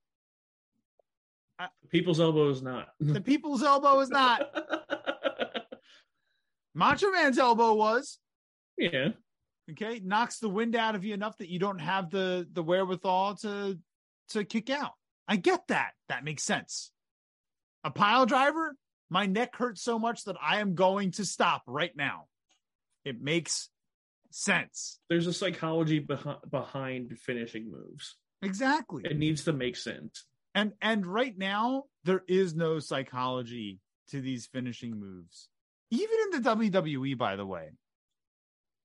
People's 1.90 2.20
elbow 2.20 2.50
is 2.50 2.62
not. 2.62 2.88
The 3.00 3.20
people's 3.20 3.62
elbow 3.62 4.00
is 4.00 4.10
not. 4.10 4.42
Macho 6.74 7.10
Man's 7.10 7.38
elbow 7.38 7.74
was. 7.74 8.18
yeah. 8.76 9.08
Okay. 9.70 10.00
Knocks 10.04 10.38
the 10.38 10.48
wind 10.48 10.76
out 10.76 10.94
of 10.94 11.04
you 11.04 11.12
enough 11.14 11.38
that 11.38 11.48
you 11.48 11.58
don't 11.58 11.80
have 11.80 12.10
the 12.10 12.46
the 12.52 12.62
wherewithal 12.62 13.36
to 13.36 13.78
to 14.30 14.44
kick 14.44 14.70
out. 14.70 14.92
I 15.26 15.36
get 15.36 15.66
that. 15.68 15.92
That 16.08 16.22
makes 16.22 16.44
sense. 16.44 16.92
A 17.86 17.90
pile 17.92 18.26
driver, 18.26 18.74
my 19.10 19.26
neck 19.26 19.54
hurts 19.54 19.80
so 19.80 19.96
much 19.96 20.24
that 20.24 20.34
I 20.42 20.58
am 20.58 20.74
going 20.74 21.12
to 21.12 21.24
stop 21.24 21.62
right 21.68 21.96
now. 21.96 22.24
It 23.04 23.22
makes 23.22 23.68
sense. 24.32 24.98
There's 25.08 25.28
a 25.28 25.32
psychology 25.32 26.00
behind 26.00 26.38
behind 26.50 27.16
finishing 27.20 27.70
moves. 27.70 28.16
Exactly. 28.42 29.04
It 29.08 29.16
needs 29.16 29.44
to 29.44 29.52
make 29.52 29.76
sense. 29.76 30.24
And 30.52 30.72
and 30.82 31.06
right 31.06 31.38
now 31.38 31.84
there 32.02 32.24
is 32.26 32.56
no 32.56 32.80
psychology 32.80 33.78
to 34.08 34.20
these 34.20 34.46
finishing 34.46 34.98
moves. 34.98 35.48
Even 35.92 36.16
in 36.24 36.42
the 36.42 36.50
WWE 36.50 37.16
by 37.16 37.36
the 37.36 37.46
way. 37.46 37.68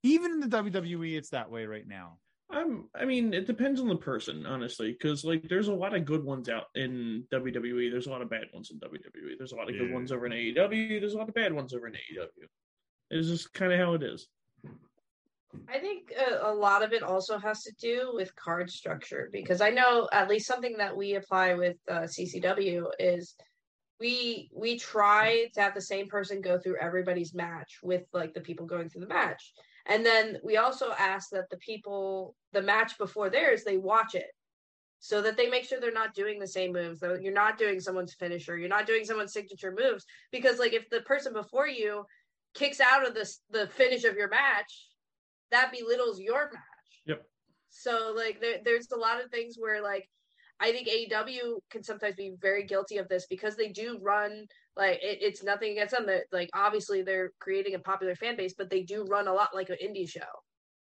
Even 0.03 0.31
in 0.31 0.39
the 0.41 0.57
WWE 0.57 1.17
it's 1.17 1.29
that 1.29 1.49
way 1.49 1.65
right 1.65 1.87
now. 1.87 2.19
I'm. 2.51 2.89
I 2.95 3.05
mean, 3.05 3.33
it 3.33 3.47
depends 3.47 3.79
on 3.79 3.87
the 3.87 3.95
person, 3.95 4.45
honestly, 4.45 4.91
because 4.91 5.23
like 5.23 5.47
there's 5.47 5.67
a 5.67 5.73
lot 5.73 5.95
of 5.95 6.05
good 6.05 6.23
ones 6.23 6.49
out 6.49 6.65
in 6.75 7.25
WWE. 7.31 7.91
There's 7.91 8.07
a 8.07 8.11
lot 8.11 8.21
of 8.21 8.29
bad 8.29 8.45
ones 8.53 8.71
in 8.71 8.79
WWE. 8.79 9.37
There's 9.37 9.51
a 9.51 9.55
lot 9.55 9.69
of 9.69 9.77
good 9.77 9.91
ones 9.91 10.11
over 10.11 10.25
in 10.25 10.33
AEW. 10.33 10.99
There's 10.99 11.13
a 11.13 11.17
lot 11.17 11.29
of 11.29 11.35
bad 11.35 11.53
ones 11.53 11.73
over 11.73 11.87
in 11.87 11.93
AEW. 11.93 12.47
It's 13.09 13.27
just 13.27 13.53
kind 13.53 13.71
of 13.71 13.79
how 13.79 13.93
it 13.93 14.03
is. 14.03 14.27
I 15.67 15.79
think 15.79 16.13
a, 16.17 16.49
a 16.49 16.53
lot 16.53 16.83
of 16.83 16.93
it 16.93 17.03
also 17.03 17.37
has 17.37 17.63
to 17.63 17.73
do 17.79 18.11
with 18.13 18.35
card 18.35 18.69
structure 18.69 19.29
because 19.31 19.61
I 19.61 19.69
know 19.69 20.07
at 20.11 20.29
least 20.29 20.47
something 20.47 20.77
that 20.77 20.95
we 20.95 21.15
apply 21.15 21.55
with 21.55 21.77
uh, 21.89 22.01
CCW 22.01 22.85
is 22.99 23.35
we 24.01 24.49
we 24.53 24.77
try 24.77 25.47
to 25.53 25.61
have 25.61 25.73
the 25.73 25.81
same 25.81 26.07
person 26.07 26.41
go 26.41 26.59
through 26.59 26.77
everybody's 26.81 27.33
match 27.33 27.79
with 27.81 28.03
like 28.11 28.33
the 28.33 28.41
people 28.41 28.65
going 28.65 28.89
through 28.89 29.01
the 29.01 29.07
match, 29.07 29.53
and 29.85 30.05
then 30.05 30.37
we 30.43 30.57
also 30.57 30.91
ask 30.99 31.29
that 31.29 31.49
the 31.49 31.57
people 31.57 32.35
the 32.51 32.61
match 32.61 32.97
before 32.97 33.29
theirs 33.29 33.63
they 33.63 33.77
watch 33.77 34.15
it 34.15 34.31
so 34.99 35.21
that 35.21 35.37
they 35.37 35.49
make 35.49 35.63
sure 35.63 35.79
they're 35.79 35.91
not 35.91 36.13
doing 36.13 36.37
the 36.37 36.47
same 36.47 36.73
moves 36.73 36.99
that 36.99 37.23
you're 37.23 37.33
not 37.33 37.57
doing 37.57 37.79
someone's 37.79 38.13
finisher 38.13 38.57
you're 38.57 38.69
not 38.69 38.85
doing 38.85 39.03
someone's 39.03 39.33
signature 39.33 39.73
moves 39.75 40.05
because 40.31 40.59
like 40.59 40.73
if 40.73 40.87
the 40.91 41.01
person 41.01 41.33
before 41.33 41.67
you 41.67 42.03
kicks 42.53 42.79
out 42.79 43.07
of 43.07 43.15
this 43.15 43.39
the 43.49 43.65
finish 43.67 44.03
of 44.03 44.15
your 44.15 44.29
match 44.29 44.91
that 45.51 45.71
belittles 45.71 46.19
your 46.19 46.45
match. 46.51 47.01
Yep. 47.05 47.25
So 47.69 48.13
like 48.15 48.41
there, 48.41 48.57
there's 48.63 48.91
a 48.91 48.97
lot 48.97 49.23
of 49.23 49.29
things 49.29 49.55
where 49.59 49.83
like 49.83 50.09
I 50.61 50.71
think 50.71 50.87
AEW 50.87 51.59
can 51.71 51.83
sometimes 51.83 52.15
be 52.15 52.33
very 52.39 52.63
guilty 52.63 52.97
of 52.97 53.09
this 53.09 53.25
because 53.25 53.55
they 53.55 53.69
do 53.69 53.97
run 53.99 54.45
like 54.77 54.99
it, 55.01 55.17
it's 55.21 55.43
nothing 55.43 55.71
against 55.71 55.95
them 55.95 56.05
that 56.05 56.25
like 56.31 56.49
obviously 56.53 57.01
they're 57.01 57.31
creating 57.39 57.73
a 57.73 57.79
popular 57.79 58.15
fan 58.15 58.37
base, 58.37 58.53
but 58.55 58.69
they 58.69 58.83
do 58.83 59.03
run 59.03 59.27
a 59.27 59.33
lot 59.33 59.55
like 59.55 59.69
an 59.69 59.77
indie 59.83 60.07
show. 60.07 60.21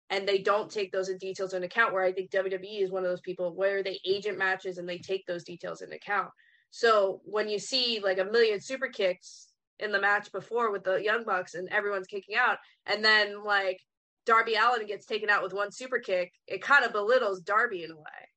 And 0.09 0.27
they 0.27 0.39
don't 0.39 0.71
take 0.71 0.91
those 0.91 1.13
details 1.19 1.53
into 1.53 1.67
account. 1.67 1.93
Where 1.93 2.03
I 2.03 2.11
think 2.11 2.31
WWE 2.31 2.81
is 2.81 2.91
one 2.91 3.03
of 3.03 3.11
those 3.11 3.21
people 3.21 3.55
where 3.55 3.83
they 3.83 3.99
agent 4.07 4.39
matches 4.39 4.79
and 4.79 4.89
they 4.89 4.97
take 4.97 5.25
those 5.27 5.43
details 5.43 5.81
into 5.81 5.95
account. 5.95 6.29
So 6.71 7.21
when 7.25 7.47
you 7.47 7.59
see 7.59 8.01
like 8.03 8.17
a 8.17 8.25
million 8.25 8.59
super 8.59 8.87
kicks 8.87 9.49
in 9.77 9.91
the 9.91 10.01
match 10.01 10.31
before 10.31 10.71
with 10.71 10.83
the 10.83 10.95
Young 10.95 11.23
Bucks 11.25 11.53
and 11.53 11.69
everyone's 11.69 12.07
kicking 12.07 12.35
out, 12.35 12.57
and 12.87 13.05
then 13.05 13.43
like 13.43 13.79
Darby 14.25 14.55
Allin 14.55 14.87
gets 14.87 15.05
taken 15.05 15.29
out 15.29 15.43
with 15.43 15.53
one 15.53 15.71
super 15.71 15.99
kick, 15.99 16.33
it 16.47 16.63
kind 16.63 16.83
of 16.83 16.91
belittles 16.91 17.41
Darby 17.41 17.83
in 17.83 17.91
a 17.91 17.95
way. 17.95 18.29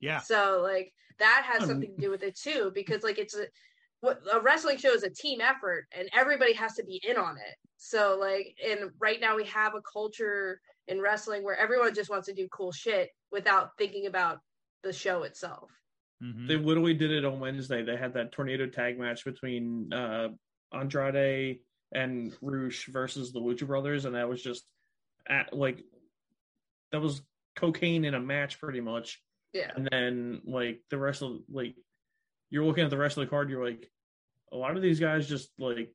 Yeah. 0.00 0.20
So 0.20 0.60
like 0.62 0.92
that 1.18 1.44
has 1.46 1.62
Um, 1.62 1.68
something 1.68 1.94
to 1.94 2.00
do 2.00 2.10
with 2.10 2.22
it 2.22 2.36
too, 2.36 2.70
because 2.74 3.02
like 3.02 3.18
it's 3.18 3.36
a 3.36 3.46
what 4.00 4.20
a 4.30 4.40
wrestling 4.40 4.76
show 4.76 4.92
is 4.92 5.02
a 5.02 5.10
team 5.10 5.40
effort 5.40 5.86
and 5.92 6.08
everybody 6.12 6.52
has 6.52 6.74
to 6.74 6.84
be 6.84 7.00
in 7.02 7.16
on 7.16 7.36
it. 7.36 7.56
So 7.78 8.16
like 8.20 8.56
and 8.64 8.90
right 8.98 9.20
now 9.20 9.36
we 9.36 9.44
have 9.44 9.74
a 9.74 9.80
culture 9.82 10.60
in 10.88 11.00
wrestling 11.00 11.42
where 11.42 11.56
everyone 11.56 11.94
just 11.94 12.10
wants 12.10 12.26
to 12.26 12.34
do 12.34 12.46
cool 12.48 12.72
shit 12.72 13.10
without 13.32 13.70
thinking 13.78 14.06
about 14.06 14.40
the 14.82 14.92
show 14.92 15.22
itself. 15.24 15.70
Mhm. 16.22 16.46
They 16.46 16.56
literally 16.56 16.94
did 16.94 17.10
it 17.10 17.24
on 17.24 17.40
Wednesday. 17.40 17.82
They 17.82 17.96
had 17.96 18.14
that 18.14 18.32
tornado 18.32 18.66
tag 18.66 18.98
match 18.98 19.24
between 19.24 19.92
uh, 19.92 20.28
Andrade 20.72 21.60
and 21.92 22.34
Rush 22.40 22.86
versus 22.86 23.32
the 23.32 23.40
Lucha 23.40 23.66
Brothers, 23.66 24.04
and 24.04 24.14
that 24.14 24.28
was 24.28 24.42
just 24.42 24.66
at, 25.28 25.52
like 25.52 25.84
that 26.92 27.00
was 27.00 27.22
cocaine 27.54 28.04
in 28.04 28.14
a 28.14 28.20
match, 28.20 28.58
pretty 28.58 28.80
much. 28.80 29.22
Yeah. 29.52 29.70
And 29.74 29.88
then 29.90 30.40
like 30.44 30.80
the 30.90 30.98
rest 30.98 31.22
of 31.22 31.38
like 31.50 31.74
you're 32.50 32.64
looking 32.64 32.84
at 32.84 32.90
the 32.90 32.98
rest 32.98 33.16
of 33.16 33.22
the 33.22 33.30
card, 33.30 33.50
you're 33.50 33.64
like, 33.64 33.90
a 34.52 34.56
lot 34.56 34.76
of 34.76 34.82
these 34.82 35.00
guys 35.00 35.28
just 35.28 35.50
like 35.58 35.92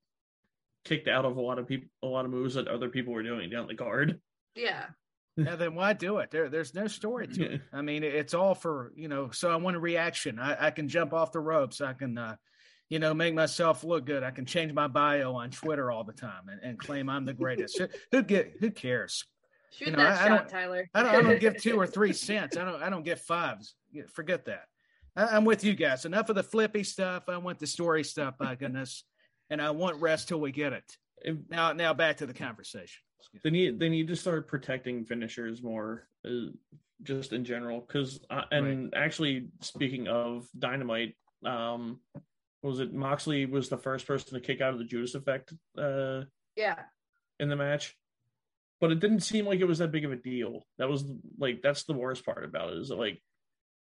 kicked 0.84 1.08
out 1.08 1.26
of 1.26 1.38
a 1.38 1.42
lot 1.42 1.60
of 1.60 1.68
people, 1.68 1.90
a 2.04 2.08
lot 2.08 2.26
of 2.26 2.32
moves 2.32 2.56
that 2.56 2.68
other 2.68 2.90
people 2.90 3.14
were 3.14 3.24
doing 3.24 3.50
down 3.50 3.68
the 3.68 3.76
card. 3.76 4.20
Yeah. 4.56 4.86
yeah, 5.38 5.56
then 5.56 5.76
why 5.76 5.94
do 5.94 6.18
it? 6.18 6.30
There, 6.30 6.50
there's 6.50 6.74
no 6.74 6.88
story 6.88 7.28
to 7.28 7.54
it. 7.54 7.62
I 7.72 7.82
mean, 7.82 8.04
it's 8.04 8.34
all 8.34 8.54
for 8.54 8.92
you 8.96 9.08
know. 9.08 9.32
So 9.32 9.50
I 9.50 9.56
want 9.56 9.78
a 9.78 9.80
reaction. 9.80 10.40
I, 10.40 10.68
I 10.68 10.72
can 10.72 10.90
jump 10.90 11.14
off 11.14 11.32
the 11.32 11.40
ropes. 11.40 11.80
I 11.80 11.94
can, 11.94 12.18
uh, 12.18 12.36
you 12.90 13.00
know, 13.00 13.14
make 13.14 13.34
myself 13.34 13.86
look 13.86 14.06
good. 14.06 14.24
I 14.24 14.32
can 14.32 14.46
change 14.46 14.74
my 14.74 14.90
bio 14.90 15.34
on 15.36 15.52
Twitter 15.52 15.90
all 15.90 16.04
the 16.04 16.12
time 16.12 16.50
and, 16.52 16.62
and 16.62 16.78
claim 16.78 17.10
I'm 17.10 17.24
the 17.26 17.34
greatest. 17.34 17.78
who, 17.78 17.88
who 18.12 18.24
get? 18.24 18.56
Who 18.60 18.72
cares? 18.72 19.24
Shoot 19.72 19.88
You 19.88 19.92
know, 19.94 20.04
that 20.04 20.22
I- 20.22 20.26
I 20.26 20.30
don't- 20.30 20.50
Tyler. 20.50 20.90
I 20.94 21.04
don't, 21.04 21.16
I 21.16 21.22
don't 21.22 21.40
give 21.40 21.62
two 21.62 21.80
or 21.80 21.88
three 21.98 22.14
cents. 22.14 22.58
I 22.58 22.66
don't. 22.66 22.82
I 22.84 22.90
don't 22.90 23.04
give 23.04 23.22
fives. 23.22 23.76
Forget 24.14 24.46
that. 24.46 24.66
I, 25.16 25.28
I'm 25.28 25.46
with 25.46 25.64
you 25.64 25.74
guys. 25.76 26.06
Enough 26.06 26.30
of 26.30 26.36
the 26.36 26.44
flippy 26.44 26.84
stuff. 26.84 27.24
I 27.30 27.38
want 27.38 27.60
the 27.60 27.68
story 27.68 28.04
stuff. 28.04 28.38
By 28.38 28.56
goodness, 28.56 29.04
and 29.50 29.62
I 29.62 29.72
want 29.72 30.02
rest 30.02 30.28
till 30.28 30.40
we 30.40 30.52
get 30.52 30.74
it. 30.74 30.98
Now, 31.50 31.72
now 31.74 31.94
back 31.94 32.18
to 32.18 32.26
the 32.26 32.34
conversation. 32.34 33.02
Excuse 33.20 33.44
They 33.44 33.50
need 33.50 33.80
they 33.80 33.90
need 33.90 34.08
to 34.08 34.16
start 34.16 34.48
protecting 34.48 35.06
finishers 35.06 35.62
more, 35.62 36.08
uh, 36.26 36.52
just 37.04 37.32
in 37.34 37.46
general. 37.46 37.82
Because 37.82 38.20
uh, 38.30 38.44
and 38.52 38.94
actually, 38.96 39.48
speaking 39.62 40.08
of 40.08 40.48
Dynamite, 40.58 41.16
um, 41.46 42.00
was 42.64 42.80
it 42.80 42.94
Moxley 42.94 43.46
was 43.46 43.70
the 43.70 43.78
first 43.78 44.06
person 44.08 44.34
to 44.34 44.40
kick 44.42 44.60
out 44.62 44.74
of 44.74 44.80
the 44.80 44.86
Judas 44.86 45.16
Effect 45.16 45.54
uh, 45.78 46.22
yeah. 46.56 46.76
in 47.40 47.50
the 47.50 47.56
match, 47.56 47.96
but 48.82 48.92
it 48.92 49.00
didn't 49.00 49.22
seem 49.22 49.46
like 49.46 49.60
it 49.62 49.66
was 49.68 49.78
that 49.78 49.92
big 49.92 50.04
of 50.04 50.12
a 50.12 50.16
deal. 50.18 50.66
That 50.80 50.90
was 50.90 51.06
like 51.38 51.62
that's 51.62 51.84
the 51.86 51.94
worst 51.94 52.26
part 52.26 52.44
about 52.44 52.74
it 52.74 52.80
is 52.80 52.90
that, 52.90 52.98
like 52.98 53.22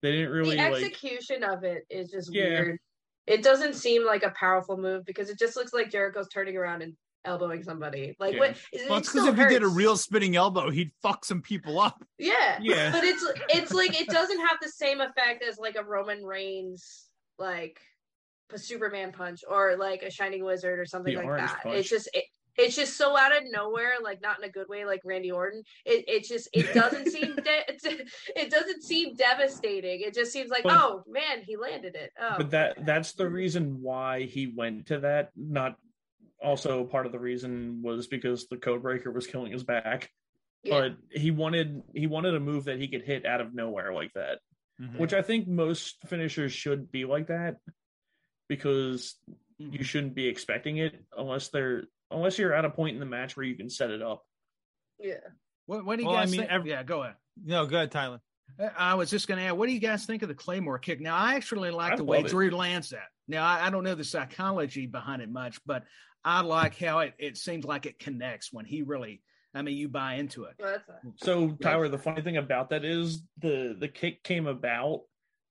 they 0.03 0.11
didn't 0.13 0.31
really 0.31 0.57
the 0.57 0.63
like 0.71 0.83
execution 0.83 1.45
of 1.45 1.63
it 1.65 1.85
is 1.91 2.11
just 2.11 2.33
Yeah. 2.35 2.45
weird. 2.45 2.79
It 3.27 3.43
doesn't 3.43 3.75
seem 3.75 4.07
like 4.07 4.23
a 4.23 4.31
powerful 4.31 4.77
move 4.79 5.05
because 5.05 5.29
it 5.29 5.39
just 5.39 5.55
looks 5.57 5.73
like 5.75 5.91
Jericho's 5.91 6.29
turning 6.29 6.57
around 6.57 6.81
and 6.83 6.95
elbowing 7.25 7.63
somebody. 7.63 8.17
Like 8.19 8.33
Yeah. 8.35 8.39
what? 8.41 8.51
It, 8.73 8.89
Well, 8.89 8.99
it's 8.99 9.09
because 9.11 9.25
still 9.29 9.29
if 9.29 9.37
he 9.49 9.55
did 9.55 9.63
a 9.63 9.69
real 9.69 9.97
spinning 9.97 10.35
elbow, 10.37 10.71
he'd 10.71 10.93
fuck 11.03 11.25
some 11.27 11.43
people 11.43 11.79
up. 11.81 12.03
yeah, 12.19 12.59
Yeah. 12.63 12.91
But 12.91 13.05
it's 13.05 13.25
it's 13.51 13.73
like 13.75 14.01
it 14.01 14.09
doesn't 14.09 14.39
have 14.41 14.59
the 14.63 14.71
same 14.71 15.01
effect 15.01 15.43
as 15.45 15.59
like 15.59 15.77
a 15.77 15.85
Roman 15.85 16.25
Reigns 16.25 17.05
like 17.39 17.79
a 18.51 18.59
Superman 18.59 19.13
punch 19.13 19.45
or 19.47 19.77
like 19.77 20.03
a 20.03 20.11
Shining 20.11 20.43
Wizard 20.43 20.79
or 20.79 20.87
something 20.87 21.15
The 21.15 21.23
like 21.23 21.37
that. 21.39 21.63
punch. 21.63 21.77
It's 21.77 21.89
just 21.91 22.09
it, 22.15 22.25
it's 22.59 22.75
just 22.77 22.97
so 22.97 23.17
out 23.17 23.35
of 23.37 23.45
nowhere, 23.51 23.93
like 24.03 24.21
not 24.21 24.39
in 24.39 24.45
a 24.45 24.53
good 24.53 24.69
way, 24.69 24.85
like 24.85 25.01
Randy 25.05 25.31
Orton. 25.31 25.63
It 25.87 26.05
it 26.09 26.25
just 26.25 26.49
it 26.53 26.75
doesn't 26.75 27.11
seem 27.11 27.35
de- 27.37 28.05
it 28.37 28.51
doesn't 28.51 28.83
seem 28.83 29.15
devastating. 29.15 30.01
It 30.01 30.13
just 30.15 30.33
seems 30.33 30.51
like 30.51 30.65
But- 30.65 30.75
oh 30.75 31.03
man, 31.09 31.43
he 31.47 31.57
landed 31.57 31.95
it. 31.95 32.11
Oh, 32.21 32.35
but 32.39 32.51
that 32.51 32.85
that's 32.85 33.13
the 33.13 33.29
reason 33.29 33.81
why 33.81 34.25
he 34.25 34.53
went 34.55 34.87
to 34.89 34.99
that. 35.01 35.31
Not 35.37 35.77
also 36.43 36.85
part 36.85 37.07
of 37.07 37.13
the 37.13 37.19
reason 37.19 37.81
was 37.83 38.07
because 38.07 38.47
the 38.49 38.57
code 38.57 38.83
breaker 38.83 39.11
was 39.11 39.27
killing 39.27 39.53
his 39.53 39.65
back. 39.65 40.11
yeah. 40.63 40.81
But 40.81 40.97
he 41.11 41.31
wanted 41.31 41.83
he 41.95 42.07
wanted 42.07 42.35
a 42.35 42.41
move 42.41 42.65
that 42.65 42.79
he 42.79 42.89
could 42.89 43.03
hit 43.03 43.25
out 43.25 43.41
of 43.41 43.55
nowhere 43.55 43.93
like 43.93 44.13
that. 44.15 44.39
Mhm. 44.81 44.99
Which 44.99 45.13
I 45.13 45.23
think 45.23 45.49
most 45.49 45.97
finishers 46.09 46.53
should 46.53 46.91
be 46.93 47.05
like 47.05 47.29
that 47.29 47.57
because 48.49 49.17
you 49.59 49.83
shouldn't 49.83 50.15
be 50.15 50.27
expecting 50.29 50.77
it 50.79 50.95
unless 51.17 51.49
they're 51.49 51.85
unless 52.11 52.39
you're 52.39 52.55
at 52.55 52.65
a 52.65 52.71
point 52.71 52.95
in 52.95 53.01
the 53.01 53.07
match 53.07 53.37
where 53.37 53.45
you 53.47 53.55
can 53.57 53.69
set 53.71 53.91
it 53.91 54.03
up. 54.03 54.23
yeah. 54.99 55.15
What, 55.67 55.85
what 55.85 55.97
do 55.97 56.03
you 56.03 56.09
Well, 56.09 56.17
I 56.17 56.21
guys 56.23 56.31
mean, 56.31 56.41
think? 56.41 56.51
ev- 56.53 56.67
yeah, 56.67 56.83
go 56.83 57.03
ahead. 57.03 57.17
No, 57.45 57.67
go 57.67 57.77
ahead, 57.77 57.91
Tyler. 57.91 58.21
I 58.77 58.95
was 58.95 59.11
just 59.11 59.29
going 59.29 59.39
to 59.39 59.45
add, 59.45 59.53
what 59.53 59.67
do 59.67 59.73
you 59.75 59.81
guys 59.81 60.07
think 60.07 60.23
of 60.23 60.29
the 60.29 60.35
Claymore 60.35 60.79
kick? 60.79 60.99
Now, 61.01 61.15
I 61.15 61.35
actually 61.35 61.71
like 61.71 61.93
I 61.93 61.97
the 61.97 62.05
way 62.05 62.21
it. 62.21 62.29
Drew 62.29 62.51
lands 62.51 62.89
that. 62.91 63.09
Now, 63.29 63.45
I, 63.47 63.67
I 63.67 63.71
don't 63.71 63.85
know 63.85 63.95
the 63.95 64.05
psychology 64.05 64.87
behind 64.87 65.21
it 65.21 65.31
much, 65.31 65.61
but 65.67 65.85
I 66.25 66.41
like 66.41 66.79
how 66.79 67.01
it, 67.01 67.13
it 67.19 67.37
seems 67.37 67.67
like 67.67 67.85
it 67.85 67.99
connects 67.99 68.51
when 68.51 68.65
he 68.65 68.81
really, 68.83 69.21
I 69.55 69.61
mean, 69.61 69.77
you 69.77 69.89
buy 69.91 70.15
into 70.15 70.45
it. 70.45 70.55
Well, 70.59 70.77
a, 70.77 70.81
So 71.23 71.51
Tyler, 71.61 71.89
the 71.91 71.99
funny 71.99 72.23
thing 72.23 72.39
about 72.39 72.71
that 72.71 72.85
is 72.87 73.23
the 73.39 73.77
the 73.79 73.89
kick 73.89 74.23
came 74.23 74.47
about 74.47 75.03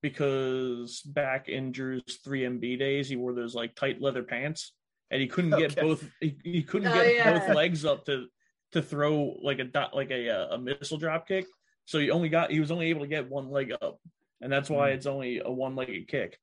because 0.01 1.01
back 1.01 1.49
in 1.49 1.71
Drew's 1.71 2.19
3MB 2.25 2.79
days, 2.79 3.09
he 3.09 3.15
wore 3.15 3.33
those 3.33 3.53
like 3.55 3.75
tight 3.75 4.01
leather 4.01 4.23
pants, 4.23 4.73
and 5.11 5.21
he 5.21 5.27
couldn't 5.27 5.57
get 5.57 5.75
both. 5.75 6.03
He, 6.19 6.37
he 6.43 6.63
couldn't 6.63 6.87
Oh, 6.89 6.93
get 6.93 7.15
yeah. 7.15 7.39
both 7.39 7.55
legs 7.55 7.85
up 7.85 8.05
to 8.05 8.27
to 8.71 8.81
throw 8.81 9.37
like 9.41 9.59
a 9.59 9.63
dot 9.63 9.95
like 9.95 10.11
a 10.11 10.29
uh, 10.29 10.55
a 10.55 10.57
missile 10.57 10.97
drop 10.97 11.27
kick. 11.27 11.45
So 11.85 11.99
he 11.99 12.11
only 12.11 12.29
got 12.29 12.51
he 12.51 12.59
was 12.59 12.71
only 12.71 12.89
able 12.89 13.01
to 13.01 13.07
get 13.07 13.29
one 13.29 13.49
leg 13.49 13.71
up, 13.81 13.99
and 14.41 14.51
that's 14.51 14.69
why 14.69 14.91
Mm. 14.91 14.95
it's 14.95 15.05
only 15.05 15.39
a 15.39 15.49
one 15.51 15.75
legged 15.75 16.07
kick. 16.07 16.37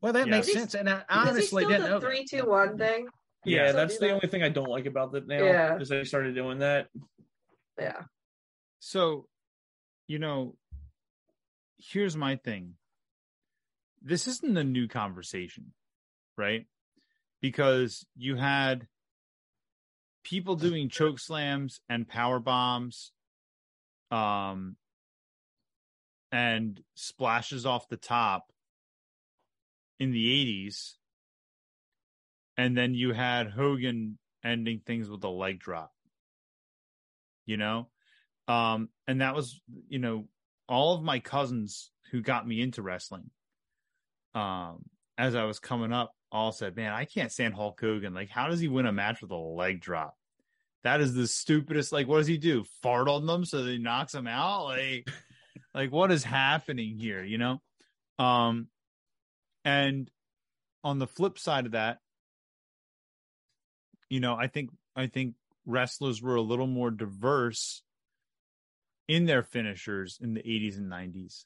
Well, 0.00 0.12
that 0.14 0.26
Yeah. 0.26 0.30
makes 0.36 0.52
sense, 0.52 0.74
and 0.74 0.88
I 0.88 0.94
Does 0.98 1.04
he 1.08 1.14
honestly 1.30 1.46
still 1.46 1.68
didn't 1.68 1.82
the 1.84 1.88
know 1.90 2.00
three, 2.00 2.26
that. 2.30 2.38
two, 2.42 2.48
one 2.48 2.78
thing? 2.78 3.08
Yeah, 3.44 3.68
Still 3.68 3.76
that's 3.76 3.98
the 3.98 4.06
that? 4.08 4.12
only 4.14 4.28
thing 4.28 4.42
I 4.42 4.48
don't 4.48 4.68
like 4.68 4.86
about 4.86 5.14
it 5.14 5.26
now. 5.26 5.42
Yeah. 5.42 5.78
Is 5.78 5.88
they 5.88 6.04
started 6.04 6.34
doing 6.34 6.58
that. 6.60 6.88
Yeah. 7.78 8.02
So, 8.80 9.28
you 10.06 10.18
know, 10.18 10.56
here's 11.78 12.16
my 12.16 12.36
thing. 12.36 12.74
This 14.02 14.26
isn't 14.28 14.56
a 14.56 14.64
new 14.64 14.88
conversation, 14.88 15.72
right? 16.36 16.66
Because 17.46 18.04
you 18.16 18.34
had 18.34 18.88
people 20.24 20.56
doing 20.56 20.88
choke 20.88 21.20
slams 21.20 21.80
and 21.88 22.08
power 22.08 22.40
bombs 22.40 23.12
um 24.10 24.74
and 26.32 26.82
splashes 26.96 27.64
off 27.64 27.88
the 27.88 27.96
top 27.96 28.50
in 30.00 30.10
the 30.10 30.66
80s 30.66 30.94
and 32.56 32.76
then 32.76 32.94
you 32.94 33.12
had 33.12 33.48
Hogan 33.48 34.18
ending 34.44 34.80
things 34.84 35.08
with 35.08 35.22
a 35.22 35.28
leg 35.28 35.60
drop 35.60 35.92
you 37.44 37.56
know? 37.56 37.86
Um 38.48 38.88
and 39.06 39.20
that 39.20 39.36
was 39.36 39.60
you 39.88 40.00
know 40.00 40.26
all 40.68 40.96
of 40.96 41.04
my 41.04 41.20
cousins 41.20 41.92
who 42.10 42.22
got 42.22 42.44
me 42.44 42.60
into 42.60 42.82
wrestling 42.82 43.30
um 44.34 44.82
as 45.16 45.36
i 45.36 45.44
was 45.44 45.60
coming 45.60 45.92
up 45.92 46.15
all 46.32 46.52
said 46.52 46.76
man 46.76 46.92
i 46.92 47.04
can't 47.04 47.32
stand 47.32 47.54
hulk 47.54 47.80
hogan. 47.80 48.14
Like 48.14 48.30
how 48.30 48.48
does 48.48 48.60
he 48.60 48.68
win 48.68 48.86
a 48.86 48.92
match 48.92 49.22
with 49.22 49.30
a 49.30 49.36
leg 49.36 49.80
drop? 49.80 50.16
That 50.84 51.00
is 51.00 51.14
the 51.14 51.26
stupidest 51.26 51.92
like 51.92 52.06
what 52.06 52.18
does 52.18 52.26
he 52.26 52.38
do? 52.38 52.64
Fart 52.82 53.08
on 53.08 53.26
them 53.26 53.44
so 53.44 53.64
he 53.64 53.78
knocks 53.78 54.12
them 54.12 54.26
out? 54.26 54.64
Like 54.64 55.08
like 55.74 55.92
what 55.92 56.12
is 56.12 56.24
happening 56.24 56.98
here 56.98 57.22
you 57.22 57.38
know? 57.38 57.60
Um 58.18 58.68
and 59.64 60.10
on 60.84 60.98
the 60.98 61.06
flip 61.06 61.38
side 61.38 61.66
of 61.66 61.72
that 61.72 61.98
you 64.08 64.20
know 64.20 64.36
i 64.36 64.46
think 64.46 64.70
i 64.94 65.06
think 65.06 65.34
wrestlers 65.66 66.22
were 66.22 66.36
a 66.36 66.42
little 66.42 66.68
more 66.68 66.90
diverse 66.90 67.82
in 69.08 69.26
their 69.26 69.42
finishers 69.42 70.18
in 70.20 70.34
the 70.34 70.40
80s 70.40 70.76
and 70.78 70.90
90s 70.90 71.44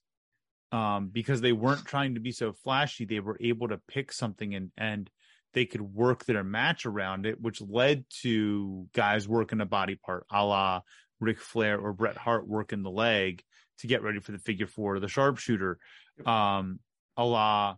um, 0.73 1.09
because 1.09 1.41
they 1.41 1.53
weren't 1.53 1.85
trying 1.85 2.15
to 2.15 2.21
be 2.21 2.33
so 2.33 2.53
flashy. 2.53 3.05
They 3.05 3.21
were 3.21 3.39
able 3.41 3.69
to 3.69 3.81
pick 3.89 4.13
something 4.13 4.55
and 4.55 4.71
and 4.77 5.11
they 5.53 5.67
could 5.67 5.81
work 5.81 6.25
their 6.25 6.45
match 6.45 6.87
around 6.87 7.27
it, 7.27 7.41
which 7.41 7.61
led 7.61 8.05
to 8.23 8.87
guys 8.93 9.27
working 9.27 9.61
a 9.61 9.67
body 9.67 9.97
part, 9.97 10.25
a 10.31 10.45
la 10.45 10.81
Ric 11.19 11.39
Flair 11.39 11.79
or 11.79 11.93
Bret 11.93 12.17
Hart 12.17 12.47
working 12.47 12.83
the 12.83 12.91
leg 12.91 13.43
to 13.79 13.87
get 13.87 14.03
ready 14.03 14.21
for 14.21 14.33
the 14.33 14.39
figure 14.39 14.67
four 14.67 14.97
or 14.97 15.01
the 15.01 15.09
sharpshooter, 15.09 15.79
um, 16.25 16.79
a 17.17 17.25
la, 17.25 17.77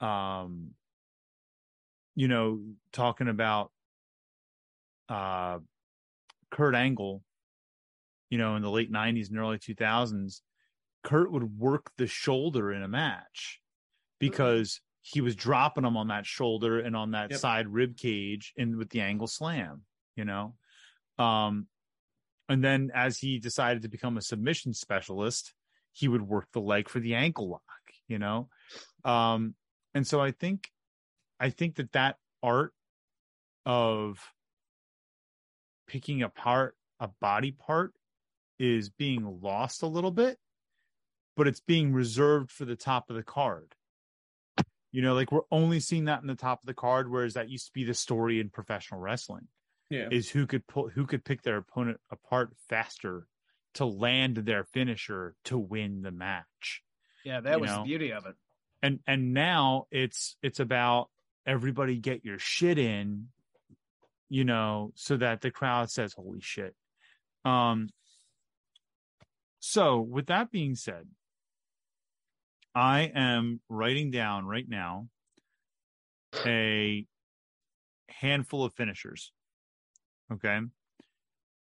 um, 0.00 0.70
you 2.14 2.28
know, 2.28 2.60
talking 2.92 3.28
about 3.28 3.70
uh, 5.08 5.58
Kurt 6.50 6.74
Angle, 6.74 7.22
you 8.30 8.38
know, 8.38 8.56
in 8.56 8.62
the 8.62 8.70
late 8.70 8.92
90s 8.92 9.30
and 9.30 9.38
early 9.38 9.58
2000s, 9.58 10.40
Kurt 11.04 11.30
would 11.32 11.58
work 11.58 11.90
the 11.96 12.06
shoulder 12.06 12.72
in 12.72 12.82
a 12.82 12.88
match 12.88 13.60
because 14.18 14.80
he 15.00 15.20
was 15.20 15.36
dropping 15.36 15.84
them 15.84 15.96
on 15.96 16.08
that 16.08 16.26
shoulder 16.26 16.80
and 16.80 16.94
on 16.96 17.12
that 17.12 17.30
Yep. 17.30 17.40
side 17.40 17.68
rib 17.68 17.96
cage 17.96 18.52
and 18.58 18.76
with 18.76 18.90
the 18.90 19.00
angle 19.00 19.26
slam, 19.28 19.84
you 20.16 20.24
know. 20.24 20.56
Um 21.18 21.68
and 22.48 22.64
then 22.64 22.90
as 22.94 23.18
he 23.18 23.38
decided 23.38 23.82
to 23.82 23.88
become 23.88 24.16
a 24.16 24.22
submission 24.22 24.72
specialist, 24.72 25.54
he 25.92 26.08
would 26.08 26.22
work 26.22 26.48
the 26.52 26.60
leg 26.60 26.88
for 26.88 26.98
the 27.00 27.14
ankle 27.14 27.48
lock, 27.48 27.62
you 28.06 28.18
know. 28.18 28.48
Um 29.04 29.54
and 29.94 30.06
so 30.06 30.20
I 30.20 30.32
think 30.32 30.70
I 31.40 31.50
think 31.50 31.76
that 31.76 31.92
that 31.92 32.16
art 32.42 32.74
of 33.64 34.18
picking 35.86 36.22
apart 36.22 36.76
a 37.00 37.08
body 37.20 37.52
part 37.52 37.94
is 38.58 38.90
being 38.90 39.40
lost 39.40 39.82
a 39.82 39.86
little 39.86 40.10
bit, 40.10 40.38
but 41.38 41.46
it's 41.48 41.60
being 41.60 41.92
reserved 41.94 42.50
for 42.50 42.64
the 42.66 42.74
top 42.76 43.08
of 43.08 43.16
the 43.16 43.22
card. 43.22 43.72
You 44.90 45.02
know, 45.02 45.14
like 45.14 45.30
we're 45.30 45.42
only 45.52 45.78
seeing 45.80 46.06
that 46.06 46.20
in 46.20 46.26
the 46.26 46.34
top 46.34 46.60
of 46.62 46.66
the 46.66 46.74
card, 46.74 47.08
whereas 47.10 47.34
that 47.34 47.48
used 47.48 47.66
to 47.66 47.72
be 47.72 47.84
the 47.84 47.94
story 47.94 48.40
in 48.40 48.48
professional 48.50 49.00
wrestling 49.00 49.46
Yeah. 49.88 50.08
is 50.10 50.28
who 50.28 50.46
could 50.46 50.66
pull 50.66 50.88
who 50.88 51.06
could 51.06 51.24
pick 51.24 51.42
their 51.42 51.58
opponent 51.58 52.00
apart 52.10 52.54
faster 52.68 53.28
to 53.74 53.84
land 53.84 54.38
their 54.38 54.64
finisher 54.64 55.36
to 55.44 55.56
win 55.58 56.02
the 56.02 56.10
match. 56.10 56.82
Yeah, 57.24 57.40
that 57.40 57.54
You 57.54 57.60
was 57.60 57.70
know? 57.70 57.76
the 57.78 57.84
beauty 57.84 58.12
of 58.12 58.26
it. 58.26 58.34
And 58.82 58.98
and 59.06 59.32
now 59.32 59.86
it's 59.90 60.36
it's 60.42 60.58
about 60.58 61.10
everybody 61.46 61.98
get 61.98 62.24
your 62.24 62.38
shit 62.38 62.78
in, 62.78 63.28
you 64.28 64.44
know, 64.44 64.92
so 64.96 65.16
that 65.18 65.40
the 65.42 65.50
crowd 65.50 65.90
says, 65.90 66.14
Holy 66.14 66.40
shit. 66.40 66.74
Um 67.44 67.90
so 69.60 70.00
with 70.00 70.26
that 70.26 70.50
being 70.50 70.74
said, 70.74 71.06
I 72.78 73.10
am 73.12 73.60
writing 73.68 74.12
down 74.12 74.46
right 74.46 74.68
now 74.68 75.08
a 76.46 77.04
handful 78.08 78.62
of 78.62 78.72
finishers. 78.74 79.32
Okay. 80.32 80.60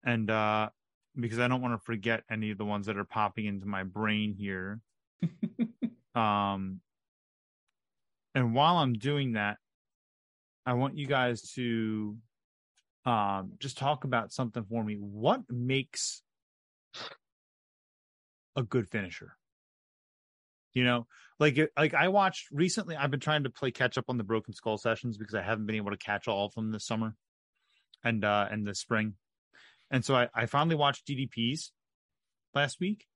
And 0.04 0.30
uh 0.30 0.70
because 1.18 1.40
I 1.40 1.48
don't 1.48 1.62
want 1.62 1.74
to 1.74 1.86
forget 1.86 2.24
any 2.30 2.52
of 2.52 2.58
the 2.58 2.66
ones 2.66 2.88
that 2.88 2.98
are 2.98 3.06
popping 3.06 3.46
into 3.46 3.66
my 3.66 3.84
brain 3.84 4.36
here. 4.38 4.82
um 6.16 6.82
and 8.36 8.54
while 8.54 8.76
I'm 8.76 8.94
doing 8.94 9.34
that, 9.34 9.56
I 10.66 10.74
want 10.74 10.98
you 10.98 11.08
guys 11.08 11.54
to 11.54 12.18
um 13.06 13.54
just 13.58 13.78
talk 13.78 14.04
about 14.04 14.34
something 14.34 14.66
for 14.66 14.84
me. 14.84 14.96
What 14.96 15.44
makes 15.50 16.24
a 18.58 18.64
good 18.64 18.90
finisher? 18.90 19.39
You 20.80 20.86
know, 20.86 21.08
like 21.42 21.60
like 21.76 21.94
I 21.94 22.08
watched 22.08 22.48
recently. 22.54 22.96
I've 22.96 23.12
been 23.12 23.20
trying 23.20 23.44
to 23.44 23.50
play 23.50 23.70
catch 23.70 23.98
up 23.98 24.06
on 24.08 24.18
the 24.18 24.24
Broken 24.24 24.54
Skull 24.54 24.78
sessions 24.78 25.18
because 25.18 25.36
I 25.36 25.42
haven't 25.42 25.66
been 25.66 25.76
able 25.76 25.92
to 25.92 25.98
catch 25.98 26.30
all 26.30 26.46
of 26.46 26.54
them 26.54 26.72
this 26.72 26.86
summer 26.86 27.16
and 28.02 28.24
uh 28.24 28.48
and 28.50 28.66
this 28.66 28.80
spring. 28.80 29.16
And 29.92 30.06
so 30.06 30.16
I, 30.16 30.30
I 30.34 30.46
finally 30.46 30.78
watched 30.78 31.06
DDPs 31.06 31.72
last 32.56 32.80
week, 32.80 33.08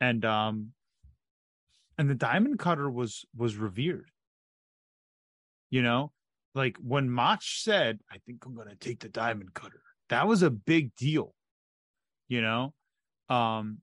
and 0.00 0.24
um 0.24 0.68
and 1.98 2.08
the 2.08 2.14
Diamond 2.14 2.60
Cutter 2.60 2.88
was 2.88 3.24
was 3.36 3.56
revered. 3.56 4.12
You 5.70 5.82
know, 5.82 6.12
like 6.54 6.76
when 6.76 7.10
Mach 7.10 7.42
said, 7.42 7.98
"I 8.08 8.18
think 8.18 8.46
I'm 8.46 8.54
to 8.54 8.76
take 8.76 9.00
the 9.00 9.08
Diamond 9.08 9.54
Cutter," 9.54 9.82
that 10.08 10.28
was 10.28 10.44
a 10.44 10.50
big 10.50 10.94
deal. 10.94 11.34
You 12.28 12.42
know, 12.42 12.74
um, 13.28 13.78